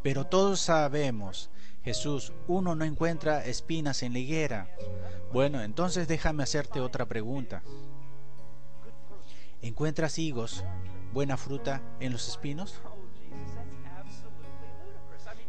[0.02, 1.50] Pero todos sabemos,
[1.84, 4.70] Jesús, uno no encuentra espinas en la higuera.
[5.32, 7.64] Bueno, entonces déjame hacerte otra pregunta.
[9.62, 10.64] ¿Encuentras higos,
[11.14, 12.82] buena fruta, en los espinos?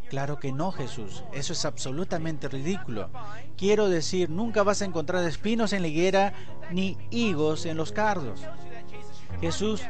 [0.08, 1.24] Claro que no, Jesús.
[1.32, 3.10] Eso es absolutamente ridículo.
[3.56, 6.32] Quiero decir, nunca vas a encontrar espinos en la higuera
[6.70, 8.40] ni higos en los cardos.
[9.40, 9.82] Jesús,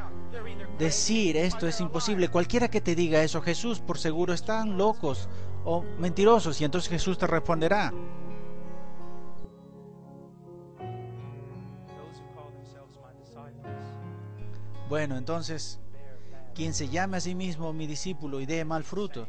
[0.79, 2.29] decir esto es imposible.
[2.29, 5.29] Cualquiera que te diga eso, Jesús, por seguro están locos
[5.65, 6.61] o mentirosos.
[6.61, 7.93] Y entonces Jesús te responderá.
[14.89, 15.81] Bueno, entonces,
[16.55, 19.27] quien se llame a sí mismo mi discípulo y dé mal fruto,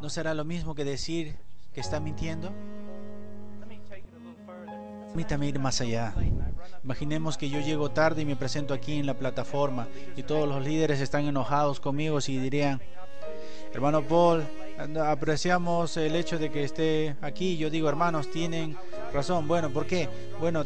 [0.00, 1.36] ¿No será lo mismo que decir
[1.72, 2.52] que está mintiendo?
[5.08, 6.14] Permítame ir más allá.
[6.84, 10.62] Imaginemos que yo llego tarde y me presento aquí en la plataforma y todos los
[10.62, 12.80] líderes están enojados conmigo y dirían,
[13.72, 14.44] hermano Paul,
[15.04, 17.56] apreciamos el hecho de que esté aquí.
[17.56, 18.76] Yo digo, hermanos, tienen
[19.12, 19.48] razón.
[19.48, 20.08] Bueno, ¿por qué?
[20.40, 20.64] Bueno,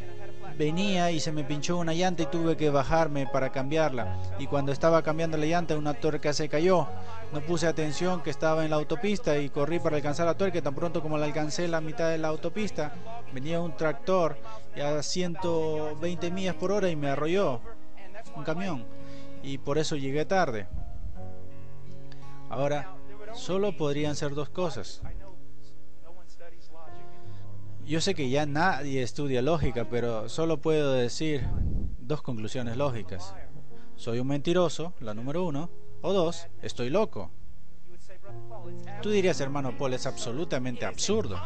[0.56, 4.18] venía y se me pinchó una llanta y tuve que bajarme para cambiarla.
[4.38, 6.86] Y cuando estaba cambiando la llanta, una tuerca se cayó.
[7.32, 10.60] No puse atención que estaba en la autopista y corrí para alcanzar la tuerca.
[10.60, 12.92] Tan pronto como la alcancé la mitad de la autopista,
[13.32, 14.36] venía un tractor
[14.82, 17.60] a 120 millas por hora y me arrolló
[18.36, 18.84] un camión.
[19.42, 20.66] Y por eso llegué tarde.
[22.48, 22.94] Ahora,
[23.34, 25.02] solo podrían ser dos cosas.
[27.84, 31.46] Yo sé que ya nadie estudia lógica, pero solo puedo decir
[31.98, 33.34] dos conclusiones lógicas.
[33.96, 35.68] Soy un mentiroso, la número uno,
[36.00, 37.30] o dos, estoy loco.
[39.02, 41.36] Tú dirías, hermano Paul, es absolutamente absurdo.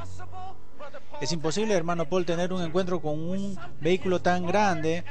[1.21, 5.05] Es imposible, hermano Paul, tener un encuentro con un vehículo tan grande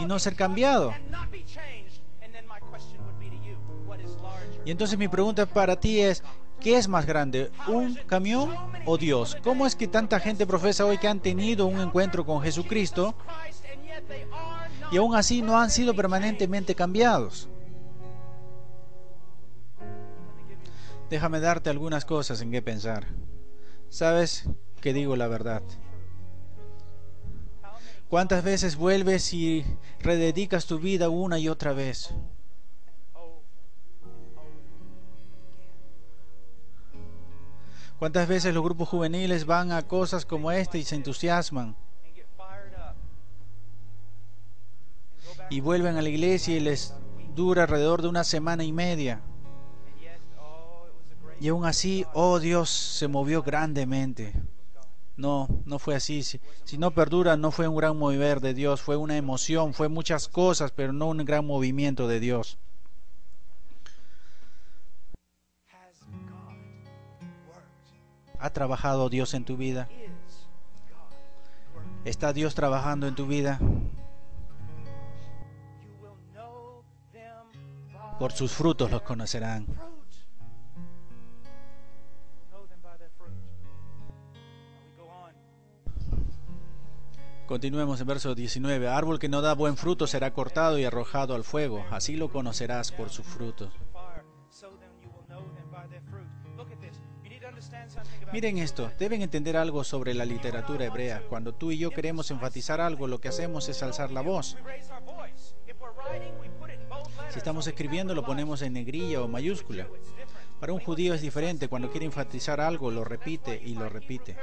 [0.00, 0.94] y no ser cambiado.
[4.64, 6.22] Y entonces mi pregunta para ti es,
[6.60, 8.50] ¿Qué es más grande, un camión
[8.84, 9.36] o Dios?
[9.44, 13.14] ¿Cómo es que tanta gente profesa hoy que han tenido un encuentro con Jesucristo
[14.90, 17.48] y aún así no han sido permanentemente cambiados?
[21.08, 23.06] Déjame darte algunas cosas en qué pensar.
[23.88, 24.44] Sabes
[24.80, 25.62] que digo la verdad.
[28.08, 29.64] ¿Cuántas veces vuelves y
[30.00, 32.14] rededicas tu vida una y otra vez?
[37.98, 41.74] ¿Cuántas veces los grupos juveniles van a cosas como esta y se entusiasman?
[45.50, 46.94] Y vuelven a la iglesia y les
[47.34, 49.20] dura alrededor de una semana y media.
[51.40, 54.32] Y aún así, oh Dios, se movió grandemente.
[55.16, 56.22] No, no fue así.
[56.22, 59.88] Si, si, no perdura, no fue un gran mover de Dios, fue una emoción, fue
[59.88, 62.58] muchas cosas, pero no un gran movimiento de Dios.
[68.40, 69.88] ¿Ha trabajado Dios en tu vida?
[72.04, 73.58] ¿Está Dios trabajando en tu vida?
[78.18, 79.66] Por sus frutos los conocerán.
[87.46, 88.88] Continuemos en verso 19.
[88.88, 91.82] Árbol que no da buen fruto será cortado y arrojado al fuego.
[91.90, 93.72] Así lo conocerás por sus frutos.
[98.32, 101.22] Miren esto, deben entender algo sobre la literatura hebrea.
[101.28, 104.56] Cuando tú y yo queremos enfatizar algo, lo que hacemos es alzar la voz.
[107.30, 109.86] Si estamos escribiendo, lo ponemos en negrilla o mayúscula.
[110.60, 114.36] Para un judío es diferente, cuando quiere enfatizar algo, lo repite y lo repite.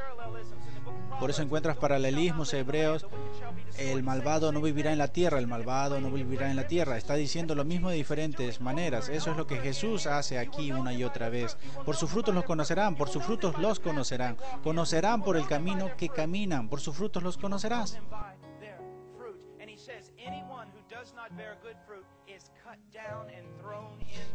[1.20, 3.06] Por eso encuentras paralelismos hebreos.
[3.78, 6.98] El malvado no vivirá en la tierra, el malvado no vivirá en la tierra.
[6.98, 9.10] Está diciendo lo mismo de diferentes maneras.
[9.10, 11.58] Eso es lo que Jesús hace aquí una y otra vez.
[11.86, 14.38] Por sus frutos los conocerán, por sus frutos los conocerán.
[14.64, 17.98] Conocerán por el camino que caminan, por sus frutos los conocerás.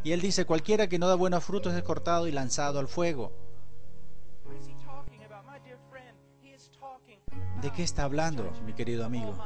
[0.02, 3.49] Y él dice, cualquiera que no da buenos frutos es cortado y lanzado al fuego.
[7.62, 9.36] ¿De qué está hablando, mi querido amigo?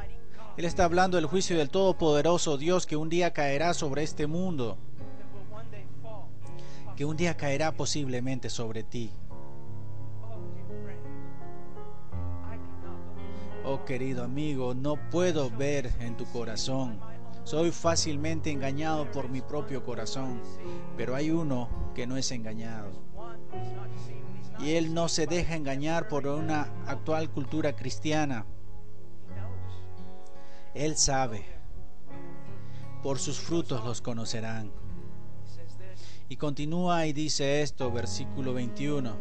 [0.57, 4.79] Él está hablando del juicio del Todopoderoso Dios que un día caerá sobre este mundo,
[6.97, 9.11] que un día caerá posiblemente sobre ti.
[13.65, 17.01] Oh querido amigo, no puedo ver en tu corazón
[17.45, 20.41] Soy fácilmente engañado por mi propio corazón,
[20.97, 22.91] pero hay uno que no es engañado.
[24.65, 28.47] Y él no se deja engañar por una actual cultura cristiana.
[30.73, 31.45] Él sabe,
[33.03, 34.73] por sus frutos los conocerán.
[36.31, 39.15] Y continúa y dice esto, versículo 21.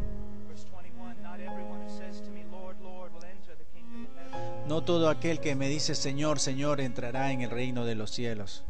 [4.65, 8.63] No todo aquel que me dice Señor, Señor entrará en el reino de los cielos,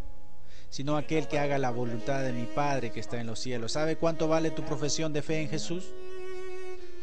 [0.72, 3.74] sino aquel que haga la voluntad de mi Padre que está en los cielos.
[3.74, 5.94] ¿Sabe cuánto vale tu profesión de fe en Jesús?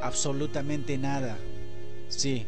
[0.03, 1.37] Absolutamente nada.
[2.09, 2.47] Sí.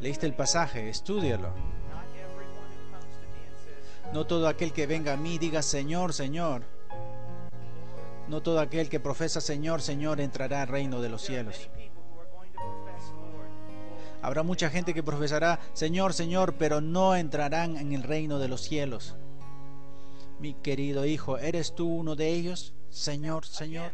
[0.00, 0.88] ¿Leíste el pasaje?
[0.88, 1.52] Estúdialo.
[4.12, 6.62] No todo aquel que venga a mí diga Señor, Señor.
[8.28, 11.68] No todo aquel que profesa Señor, Señor entrará al reino de los cielos.
[14.22, 18.62] Habrá mucha gente que profesará, Señor, Señor, pero no entrarán en el reino de los
[18.62, 19.14] cielos.
[20.40, 22.74] Mi querido hijo, ¿eres tú uno de ellos?
[22.90, 23.92] Señor, Señor.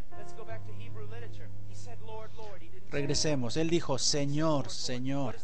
[2.93, 3.57] Regresemos.
[3.57, 5.37] Él dijo, Señor, Señor.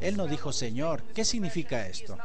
[0.00, 1.04] Él no dijo, Señor.
[1.14, 2.18] ¿Qué significa esto?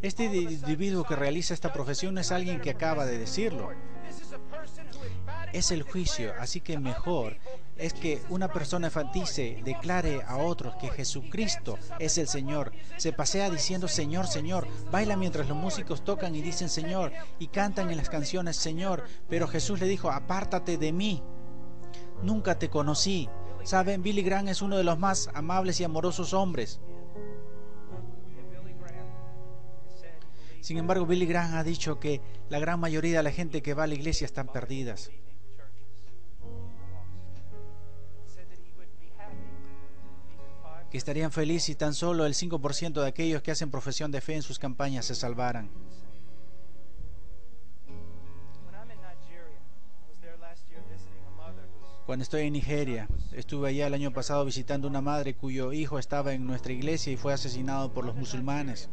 [0.00, 3.70] Este individuo que realiza esta profesión no es alguien que acaba de decirlo.
[5.52, 7.36] Es el juicio, así que mejor
[7.78, 12.72] es que una persona enfatice, declare a otros que Jesucristo es el Señor.
[12.96, 14.66] Se pasea diciendo Señor, Señor.
[14.90, 17.12] Baila mientras los músicos tocan y dicen Señor.
[17.38, 19.04] Y cantan en las canciones Señor.
[19.28, 21.22] Pero Jesús le dijo, apártate de mí.
[22.22, 23.28] Nunca te conocí.
[23.64, 26.80] Saben, Billy Graham es uno de los más amables y amorosos hombres.
[30.60, 33.84] Sin embargo, Billy Graham ha dicho que la gran mayoría de la gente que va
[33.84, 35.10] a la iglesia están perdidas.
[40.90, 44.36] que estarían felices si tan solo el 5% de aquellos que hacen profesión de fe
[44.36, 45.70] en sus campañas se salvaran.
[52.08, 56.32] Cuando estoy en Nigeria, estuve allá el año pasado visitando una madre cuyo hijo estaba
[56.32, 58.88] en nuestra iglesia y fue asesinado por los musulmanes.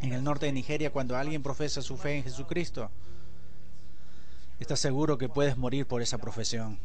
[0.00, 2.90] En el norte de Nigeria, cuando alguien profesa su fe en Jesucristo,
[4.58, 6.80] está seguro que puedes morir por esa profesión.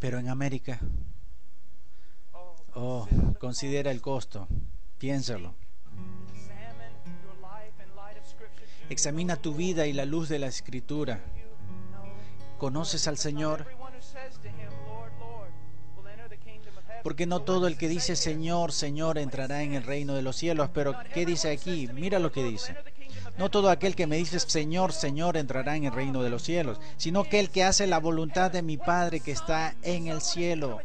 [0.00, 0.80] Pero en América,
[2.74, 3.06] oh,
[3.38, 4.48] considera el costo,
[4.98, 5.54] piénsalo.
[8.90, 11.20] Examina tu vida y la luz de la escritura.
[12.58, 13.66] ¿Conoces al Señor?
[17.02, 20.70] Porque no todo el que dice Señor, Señor entrará en el reino de los cielos.
[20.72, 21.88] Pero ¿qué dice aquí?
[21.92, 22.76] Mira lo que dice.
[23.36, 26.80] No todo aquel que me dice Señor, Señor entrará en el reino de los cielos,
[26.96, 30.80] sino que el que hace la voluntad de mi Padre que está en el cielo.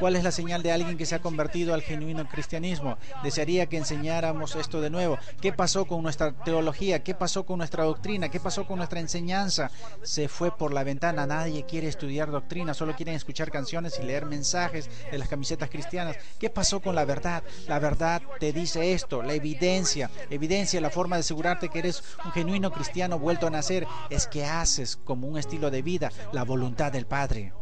[0.00, 2.96] ¿Cuál es la señal de alguien que se ha convertido al genuino cristianismo?
[3.22, 5.18] Desearía que enseñáramos esto de nuevo.
[5.42, 7.02] ¿Qué pasó con nuestra teología?
[7.02, 8.30] ¿Qué pasó con nuestra doctrina?
[8.30, 9.70] ¿Qué pasó con nuestra enseñanza?
[10.02, 11.26] Se fue por la ventana.
[11.26, 16.16] Nadie quiere estudiar doctrina, solo quieren escuchar canciones y leer mensajes de las camisetas cristianas.
[16.38, 17.42] ¿Qué pasó con la verdad?
[17.68, 20.10] La verdad te dice esto, la evidencia.
[20.30, 24.46] Evidencia, la forma de asegurarte que eres un genuino cristiano vuelto a nacer, es que
[24.46, 27.52] haces como un estilo de vida la voluntad del Padre.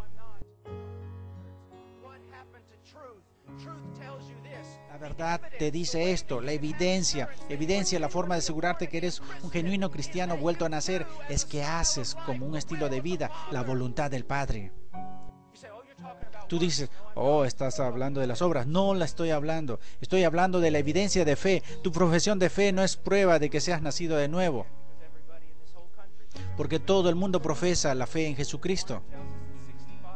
[5.59, 10.37] Te dice esto, la evidencia, evidencia, la forma de asegurarte que eres un genuino cristiano
[10.37, 14.73] vuelto a nacer, es que haces como un estilo de vida la voluntad del Padre.
[16.47, 18.67] Tú dices, oh, estás hablando de las obras.
[18.67, 19.81] No la estoy hablando.
[20.01, 21.63] Estoy hablando de la evidencia de fe.
[21.83, 24.67] Tu profesión de fe no es prueba de que seas nacido de nuevo.
[26.57, 29.03] Porque todo el mundo profesa la fe en Jesucristo.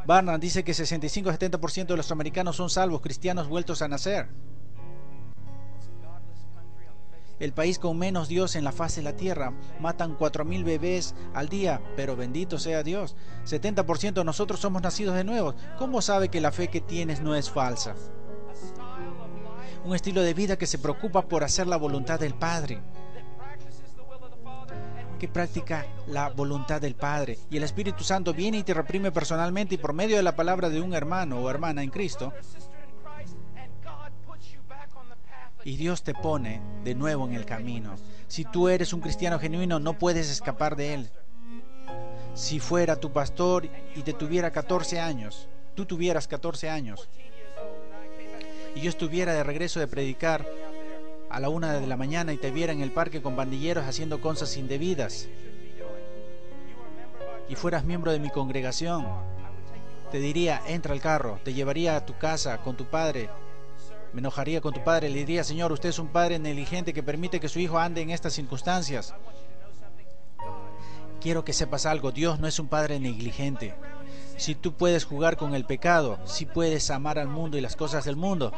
[0.07, 4.27] Barnard dice que 65-70% de los americanos son salvos, cristianos vueltos a nacer
[7.43, 9.51] el país con menos Dios en la faz de la tierra.
[9.81, 13.17] Matan 4.000 bebés al día, pero bendito sea Dios.
[13.45, 15.53] 70% de nosotros somos nacidos de nuevo.
[15.77, 17.95] ¿Cómo sabe que la fe que tienes no es falsa?
[19.83, 22.81] Un estilo de vida que se preocupa por hacer la voluntad del Padre.
[25.19, 27.39] Que practica la voluntad del Padre.
[27.49, 30.69] Y el Espíritu Santo viene y te reprime personalmente y por medio de la palabra
[30.69, 32.31] de un hermano o hermana en Cristo
[35.63, 37.95] y Dios te pone de nuevo en el camino.
[38.27, 41.09] Si tú eres un cristiano genuino, no puedes escapar de Él.
[42.33, 47.07] Si fuera tu pastor y te tuviera 14 años, tú tuvieras 14 años,
[48.75, 50.47] y yo estuviera de regreso de predicar
[51.29, 54.19] a la una de la mañana y te viera en el parque con bandilleros haciendo
[54.19, 55.27] cosas indebidas,
[57.47, 59.05] y fueras miembro de mi congregación,
[60.11, 63.29] te diría, entra al carro, te llevaría a tu casa con tu padre
[64.13, 67.39] Me enojaría con tu padre, le diría, Señor, usted es un padre negligente que permite
[67.39, 69.13] que su hijo ande en estas circunstancias.
[71.19, 73.73] Quiero que sepas algo, Dios no es un padre negligente.
[74.37, 78.05] Si tú puedes jugar con el pecado, si puedes amar al mundo y las cosas
[78.05, 78.51] del mundo,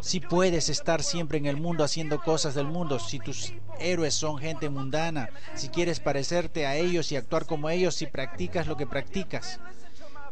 [0.00, 4.38] si puedes estar siempre en el mundo haciendo cosas del mundo, si tus héroes son
[4.38, 8.86] gente mundana, si quieres parecerte a ellos y actuar como ellos, si practicas lo que
[8.86, 9.58] practicas.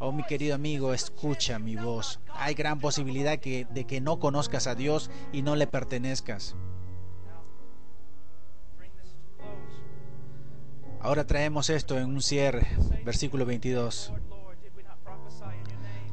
[0.07, 2.21] Oh mi querido amigo, escucha mi voz.
[2.35, 6.55] Hay gran posibilidad de que no conozcas a Dios y no le pertenezcas.
[11.01, 12.67] Ahora traemos esto en un cierre,
[13.03, 14.13] versículo 22.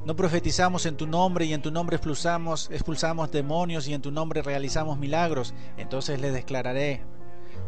[0.05, 4.09] No profetizamos en tu nombre y en tu nombre expulsamos, expulsamos demonios y en tu
[4.09, 5.53] nombre realizamos milagros.
[5.75, 7.01] Entonces les declararé,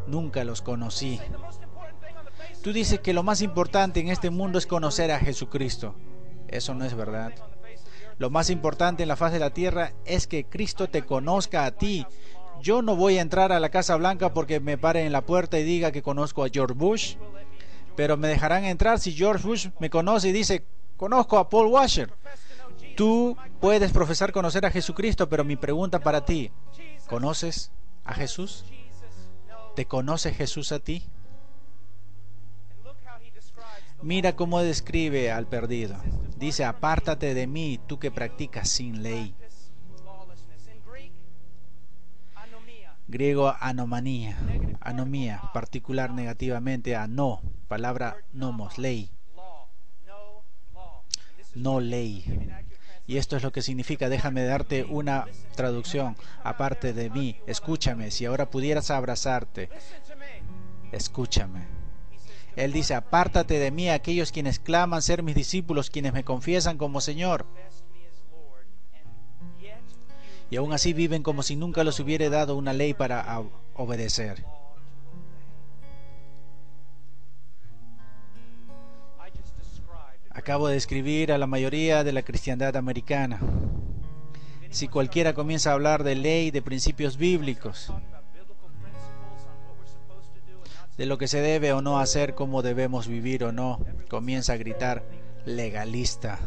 [0.07, 1.19] nunca los conocí.
[2.61, 5.95] Tú dices que lo más importante en este mundo es conocer a Jesucristo.
[6.53, 7.33] Eso no es verdad.
[8.19, 11.71] Lo más importante en la faz de la tierra es que Cristo te conozca a
[11.71, 12.05] ti.
[12.61, 15.57] Yo no voy a entrar a la Casa Blanca porque me pare en la puerta
[15.57, 17.15] y diga que conozco a George Bush,
[17.95, 20.63] pero me dejarán entrar si George Bush me conoce y dice,
[20.95, 22.13] conozco a Paul Washer.
[22.95, 26.51] Tú puedes profesar conocer a Jesucristo, pero mi pregunta para ti,
[27.07, 27.71] ¿conoces
[28.05, 28.63] a Jesús?
[29.75, 31.03] ¿Te conoce Jesús a ti?
[34.03, 35.95] Mira cómo describe al perdido.
[36.43, 39.33] Dice, apártate de mí, tú que practicas sin ley.
[43.07, 44.37] Griego anomanía,
[44.81, 49.09] anomía, particular negativamente a no, palabra nomos, ley.
[51.55, 52.25] No ley.
[53.07, 58.25] Y esto es lo que significa, déjame darte una traducción, aparte de mí, escúchame, si
[58.25, 59.69] ahora pudieras abrazarte,
[60.91, 61.82] escúchame.
[62.55, 67.01] Él dice, apártate de mí aquellos quienes claman ser mis discípulos, quienes me confiesan como
[67.01, 67.45] Señor.
[70.51, 73.41] Y aún así viven como si nunca les hubiera dado una ley para
[73.73, 74.45] obedecer.
[80.29, 83.39] Acabo de escribir a la mayoría de la cristiandad americana.
[84.69, 87.91] Si cualquiera comienza a hablar de ley, de principios bíblicos,
[90.97, 93.79] de lo que se debe o no hacer, cómo debemos vivir o no,
[94.09, 95.03] comienza a gritar
[95.45, 96.39] legalista.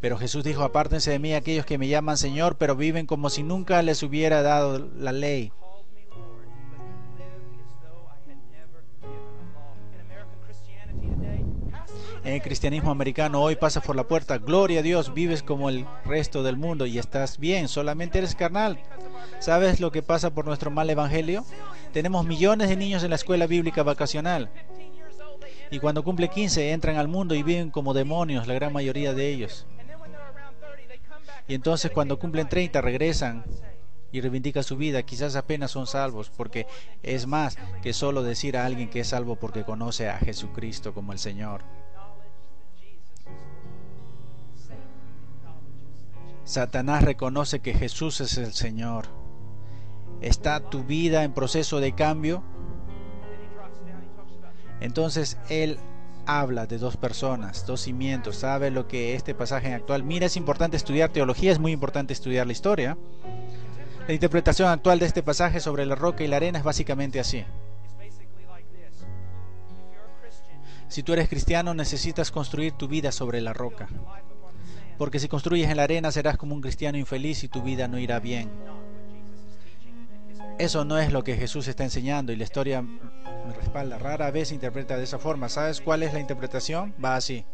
[0.00, 3.42] Pero Jesús dijo, apártense de mí aquellos que me llaman Señor, pero viven como si
[3.42, 5.52] nunca les hubiera dado la ley.
[12.26, 15.86] en el cristianismo americano hoy pasas por la puerta, gloria a Dios, vives como el
[16.04, 18.80] resto del mundo y estás bien, solamente eres carnal.
[19.38, 21.44] ¿Sabes lo que pasa por nuestro mal evangelio?
[21.96, 24.50] Tenemos millones de niños en la escuela bíblica vacacional.
[25.70, 29.32] Y cuando cumple 15 entran al mundo y viven como demonios, la gran mayoría de
[29.32, 29.64] ellos.
[31.48, 33.46] Y entonces cuando cumplen 30 regresan
[34.12, 36.66] y reivindican su vida, quizás apenas son salvos, porque
[37.02, 41.14] es más que solo decir a alguien que es salvo porque conoce a Jesucristo como
[41.14, 41.62] el Señor.
[46.44, 49.25] Satanás reconoce que Jesús es el Señor.
[50.20, 52.42] ¿Está tu vida en proceso de cambio?
[54.80, 55.78] Entonces Él
[56.26, 58.36] habla de dos personas, dos cimientos.
[58.36, 60.02] ¿Sabe lo que este pasaje actual?
[60.02, 62.96] Mira, es importante estudiar teología, es muy importante estudiar la historia.
[64.06, 67.44] La interpretación actual de este pasaje sobre la roca y la arena es básicamente así.
[70.88, 73.88] Si tú eres cristiano, necesitas construir tu vida sobre la roca
[74.98, 77.98] porque si construyes en la arena serás como un cristiano infeliz y tu vida no
[77.98, 78.50] irá bien.
[80.58, 83.98] Eso no es lo que Jesús está enseñando y la historia me respalda.
[83.98, 85.50] Rara vez se interpreta de esa forma.
[85.50, 86.94] ¿Sabes cuál es la interpretación?
[87.02, 87.44] Va así.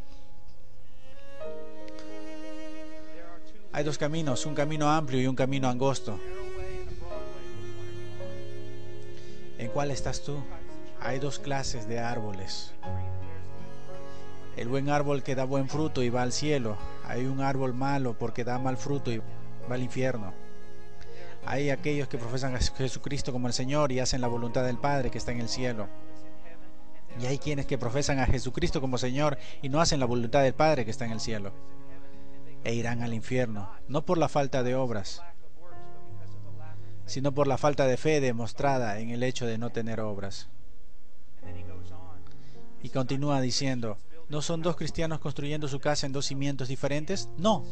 [3.73, 6.21] Hay dos caminos, un camino amplio y un camino angosto.
[9.59, 10.37] ¿En cuál estás tú?
[11.01, 12.73] Hay dos clases de árboles.
[14.57, 16.77] El buen árbol que da buen fruto y va al cielo.
[17.05, 20.42] Hay un árbol malo porque da mal fruto y va al infierno.
[21.45, 25.11] Hay aquellos que profesan a Jesucristo como el Señor y hacen la voluntad del Padre
[25.11, 25.89] que está en el cielo.
[27.21, 30.55] Y hay quienes que profesan a Jesucristo como Señor y no hacen la voluntad del
[30.55, 31.53] Padre que está en el cielo.
[32.65, 35.23] E irán al infierno, no por la falta de obras,
[37.07, 40.49] sino por la falta de fe demostrada en el hecho de no tener obras.
[42.83, 43.99] Y continúa diciendo,
[44.33, 47.29] ¿No son dos cristianos construyendo su casa en dos cimientos diferentes?
[47.37, 47.67] No,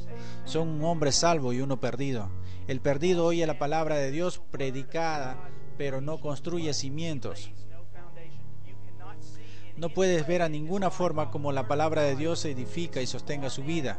[0.45, 2.29] son un hombre salvo y uno perdido.
[2.69, 5.49] El perdido oye la palabra de Dios predicada,
[5.79, 7.51] pero no construye cimientos.
[9.79, 13.65] No puedes ver a ninguna forma como la palabra de Dios edifica y sostenga su
[13.65, 13.99] vida.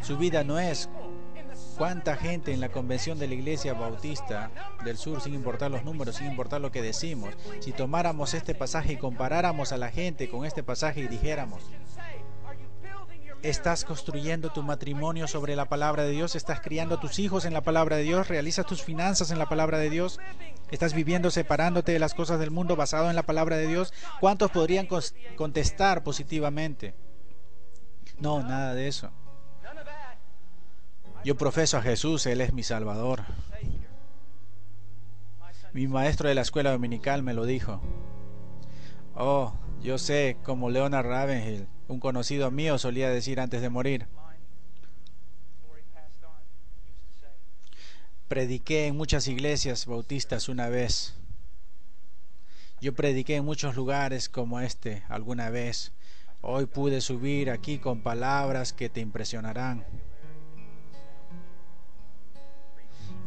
[0.00, 0.88] Su vida no es
[1.78, 4.50] ¿Cuánta gente en la convención de la Iglesia Bautista
[4.84, 8.94] del Sur, sin importar los números, sin importar lo que decimos, si tomáramos este pasaje
[8.94, 11.62] y comparáramos a la gente con este pasaje y dijéramos,
[13.42, 16.34] ¿Estás construyendo tu matrimonio sobre la palabra de Dios?
[16.34, 18.26] ¿Estás criando a tus hijos en la palabra de Dios?
[18.26, 20.18] ¿Realizas tus finanzas en la palabra de Dios?
[20.72, 23.94] ¿Estás viviendo separándote de las cosas del mundo basado en la palabra de Dios?
[24.18, 24.88] ¿Cuántos podrían
[25.36, 26.96] contestar positivamente?
[28.18, 29.12] No, nada de eso.
[31.24, 33.24] Yo profeso a Jesús, Él es mi Salvador.
[35.72, 37.80] Mi maestro de la escuela dominical me lo dijo.
[39.14, 39.52] Oh,
[39.82, 44.06] yo sé, como Leonard Ravenhill, un conocido mío solía decir antes de morir.
[48.28, 51.14] Prediqué en muchas iglesias bautistas una vez.
[52.80, 55.92] Yo prediqué en muchos lugares como este alguna vez.
[56.40, 59.84] Hoy pude subir aquí con palabras que te impresionarán.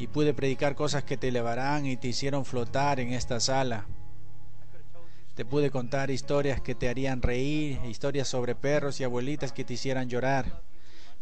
[0.01, 3.85] Y pude predicar cosas que te elevarán y te hicieron flotar en esta sala.
[5.35, 9.75] Te pude contar historias que te harían reír, historias sobre perros y abuelitas que te
[9.75, 10.63] hicieran llorar.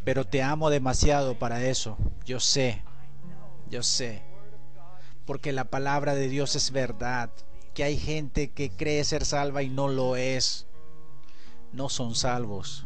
[0.05, 1.97] Pero te amo demasiado para eso.
[2.23, 2.81] Yo sé,
[3.69, 4.21] yo sé.
[5.25, 7.31] Porque la palabra de Dios es verdad.
[7.73, 10.67] Que hay gente que cree ser salva y no lo es.
[11.73, 12.85] No son salvos.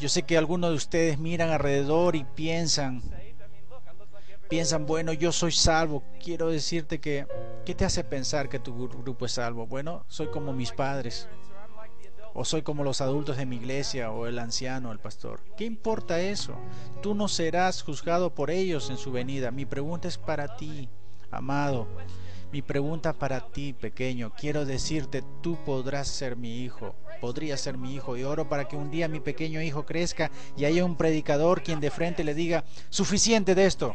[0.00, 3.02] Yo sé que algunos de ustedes miran alrededor y piensan,
[4.48, 6.02] piensan, bueno, yo soy salvo.
[6.22, 7.26] Quiero decirte que,
[7.64, 9.66] ¿qué te hace pensar que tu grupo es salvo?
[9.66, 11.28] Bueno, soy como mis padres.
[12.34, 15.40] O soy como los adultos de mi iglesia, o el anciano, el pastor.
[15.56, 16.54] ¿Qué importa eso?
[17.02, 19.50] Tú no serás juzgado por ellos en su venida.
[19.50, 20.88] Mi pregunta es para ti,
[21.30, 21.88] amado.
[22.50, 27.94] Mi pregunta para ti, pequeño, quiero decirte, tú podrás ser mi hijo, podría ser mi
[27.94, 31.62] hijo, y oro para que un día mi pequeño hijo crezca y haya un predicador
[31.62, 33.94] quien de frente le diga, suficiente de esto.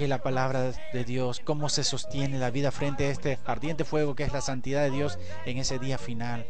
[0.00, 4.14] Que la palabra de Dios, cómo se sostiene la vida frente a este ardiente fuego
[4.14, 6.46] que es la santidad de Dios en ese día final.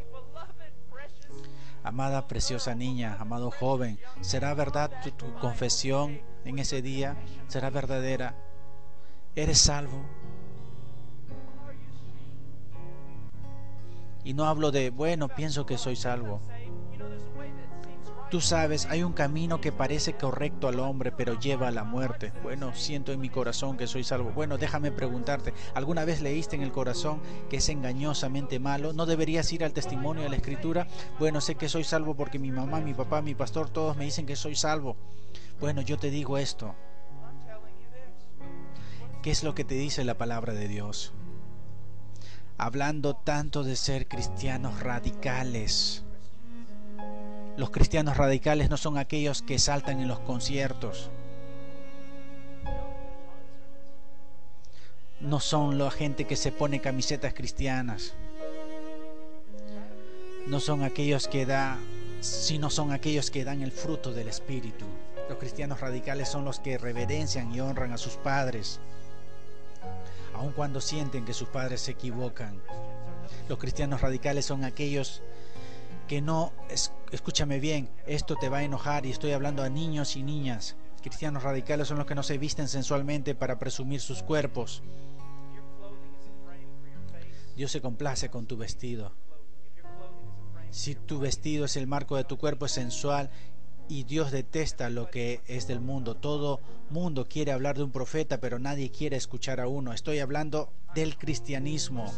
[1.83, 7.17] Amada preciosa niña, amado joven, ¿será verdad tu, tu confesión en ese día?
[7.49, 8.37] ¿Será verdadera?
[9.35, 10.01] ¿Eres salvo?
[14.23, 16.41] Y no hablo de, bueno, pienso que soy salvo.
[18.31, 22.33] Tú sabes, hay un camino que parece correcto al hombre, pero lleva a la muerte.
[22.45, 24.31] Bueno, siento en mi corazón que soy salvo.
[24.31, 28.93] Bueno, déjame preguntarte, ¿alguna vez leíste en el corazón que es engañosamente malo?
[28.93, 30.87] ¿No deberías ir al testimonio de la escritura?
[31.19, 34.27] Bueno, sé que soy salvo porque mi mamá, mi papá, mi pastor, todos me dicen
[34.27, 34.97] que soy salvo.
[35.59, 36.77] Bueno, yo te digo esto,
[39.23, 41.13] ¿Qué es lo que te dice la palabra de Dios?
[42.57, 46.05] Hablando tanto de ser cristianos radicales.
[47.61, 51.11] Los cristianos radicales no son aquellos que saltan en los conciertos.
[55.21, 58.15] No son la gente que se pone camisetas cristianas.
[60.47, 61.77] No son aquellos que da,
[62.23, 64.87] sino son aquellos que dan el fruto del Espíritu.
[65.29, 68.81] Los cristianos radicales son los que reverencian y honran a sus padres
[70.33, 72.59] aun cuando sienten que sus padres se equivocan.
[73.51, 75.21] Los cristianos radicales son aquellos
[76.11, 76.53] que no,
[77.13, 80.75] escúchame bien, esto te va a enojar y estoy hablando a niños y niñas.
[81.03, 84.83] Cristianos radicales son los que no se visten sensualmente para presumir sus cuerpos.
[87.55, 89.13] Dios se complace con tu vestido.
[90.71, 93.31] Si tu vestido es el marco de tu cuerpo es sensual
[93.89, 96.17] y Dios detesta lo que es del mundo.
[96.17, 96.59] Todo
[96.91, 99.93] mundo quiere hablar de un profeta, pero nadie quiere escuchar a uno.
[99.93, 102.13] Estoy hablando del cristianismo.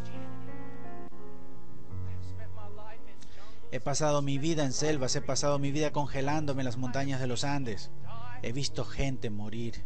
[3.73, 7.25] He pasado mi vida en selvas, he pasado mi vida congelándome en las montañas de
[7.25, 7.89] los Andes.
[8.43, 9.83] He visto gente morir.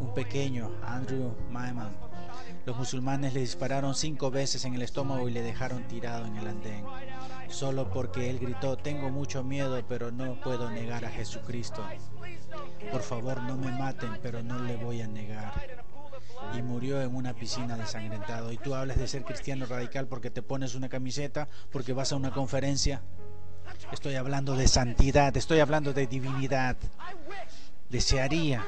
[0.00, 1.96] Un pequeño, Andrew Maiman.
[2.66, 6.48] Los musulmanes le dispararon cinco veces en el estómago y le dejaron tirado en el
[6.48, 6.84] andén
[7.50, 11.84] solo porque él gritó, tengo mucho miedo, pero no puedo negar a Jesucristo.
[12.90, 15.84] Por favor, no me maten, pero no le voy a negar.
[16.56, 18.52] Y murió en una piscina desangrentado.
[18.52, 22.16] Y tú hablas de ser cristiano radical porque te pones una camiseta, porque vas a
[22.16, 23.02] una conferencia.
[23.92, 26.76] Estoy hablando de santidad, estoy hablando de divinidad.
[27.88, 28.64] Desearía.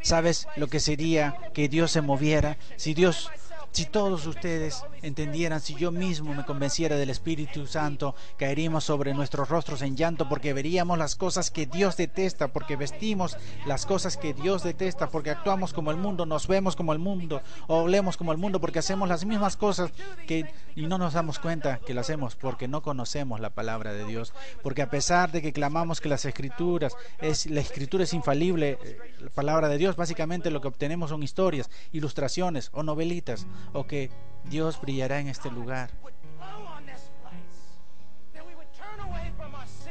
[0.00, 2.56] ¿Sabes lo que sería que Dios se moviera?
[2.76, 3.30] Si Dios
[3.74, 9.48] Si todos ustedes entendieran, si yo mismo me convenciera del Espíritu Santo, caeríamos sobre nuestros
[9.48, 14.32] rostros en llanto porque veríamos las cosas que Dios detesta, porque vestimos las cosas que
[14.32, 18.30] Dios detesta, porque actuamos como el mundo, nos vemos como el mundo, o hablemos como
[18.30, 19.90] el mundo, porque hacemos las mismas cosas
[20.28, 24.04] que y no nos damos cuenta que lo hacemos porque no conocemos la palabra de
[24.04, 28.78] Dios, porque a pesar de que clamamos que las escrituras es la escritura es infalible,
[28.84, 33.86] eh, la palabra de Dios básicamente lo que obtenemos son historias, ilustraciones o novelitas o
[33.86, 34.10] que
[34.44, 35.90] Dios brillará en este lugar.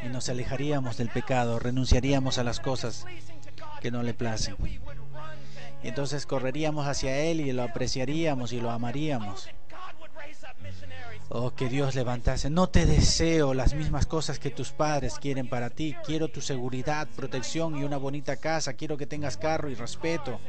[0.04, 3.06] Y nos alejaríamos del pecado, renunciaríamos a las cosas
[3.82, 4.56] que no le placen.
[5.84, 9.50] Y entonces correríamos hacia Él y lo apreciaríamos y lo amaríamos.
[11.30, 12.50] Oh, que Dios levantase.
[12.50, 15.96] No te deseo las mismas cosas que tus padres quieren para ti.
[16.06, 18.74] Quiero tu seguridad, protección y una bonita casa.
[18.74, 20.40] Quiero que tengas carro y respeto.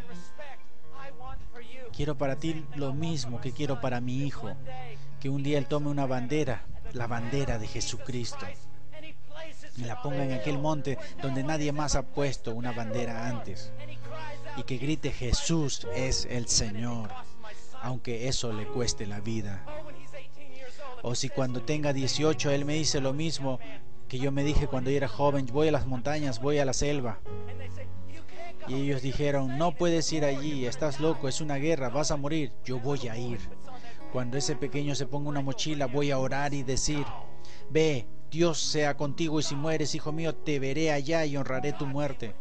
[1.96, 4.50] Quiero para ti lo mismo que quiero para mi hijo,
[5.20, 8.44] que un día él tome una bandera, la bandera de Jesucristo,
[9.76, 13.72] y la ponga en aquel monte donde nadie más ha puesto una bandera antes,
[14.56, 17.10] y que grite Jesús es el Señor,
[17.80, 19.64] aunque eso le cueste la vida.
[21.02, 23.60] O si cuando tenga 18 él me dice lo mismo
[24.08, 27.20] que yo me dije cuando era joven, voy a las montañas, voy a la selva.
[28.66, 32.52] Y ellos dijeron, no puedes ir allí, estás loco, es una guerra, vas a morir.
[32.64, 33.38] Yo voy a ir.
[34.12, 37.04] Cuando ese pequeño se ponga una mochila, voy a orar y decir,
[37.68, 41.86] ve, Dios sea contigo y si mueres, hijo mío, te veré allá y honraré tu
[41.86, 42.34] muerte.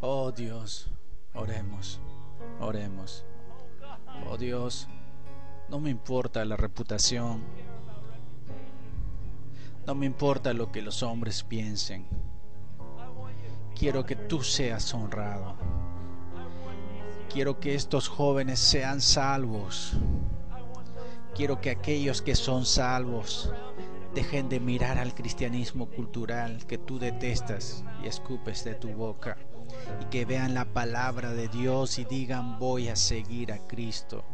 [0.00, 0.88] Oh Dios,
[1.34, 2.00] oremos,
[2.60, 3.24] oremos.
[4.28, 4.88] Oh Dios.
[5.68, 7.42] No me importa la reputación.
[9.86, 12.06] No me importa lo que los hombres piensen.
[13.74, 15.56] Quiero que tú seas honrado.
[17.32, 19.94] Quiero que estos jóvenes sean salvos.
[21.34, 23.52] Quiero que aquellos que son salvos
[24.14, 29.36] dejen de mirar al cristianismo cultural que tú detestas y escupes de tu boca
[30.00, 34.24] y que vean la palabra de Dios y digan voy a seguir a Cristo.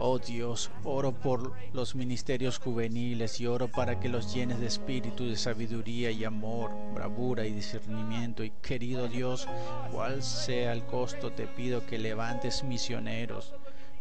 [0.00, 5.26] Oh Dios, oro por los ministerios juveniles y oro para que los llenes de espíritu,
[5.26, 8.44] de sabiduría y amor, bravura y discernimiento.
[8.44, 9.48] Y querido Dios,
[9.90, 13.54] cual sea el costo, te pido que levantes misioneros.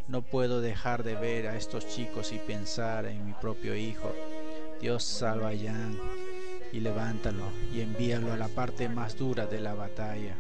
[0.08, 4.14] No puedo dejar de ver a estos chicos y pensar en mi propio hijo.
[4.80, 5.98] Dios salva a Jan
[6.72, 10.36] y levántalo y envíalo a la parte más dura de la batalla.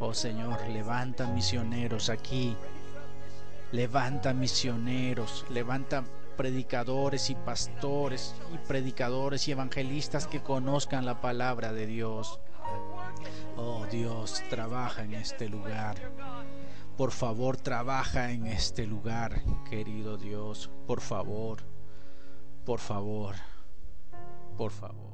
[0.00, 2.56] Oh Señor, levanta misioneros aquí
[3.74, 6.04] Levanta misioneros, levanta
[6.36, 12.38] predicadores y pastores y predicadores y evangelistas que conozcan la palabra de Dios.
[13.56, 15.96] Oh Dios, trabaja en este lugar.
[16.96, 20.70] Por favor, trabaja en este lugar, querido Dios.
[20.86, 21.64] Por favor,
[22.64, 23.34] por favor,
[24.56, 25.13] por favor.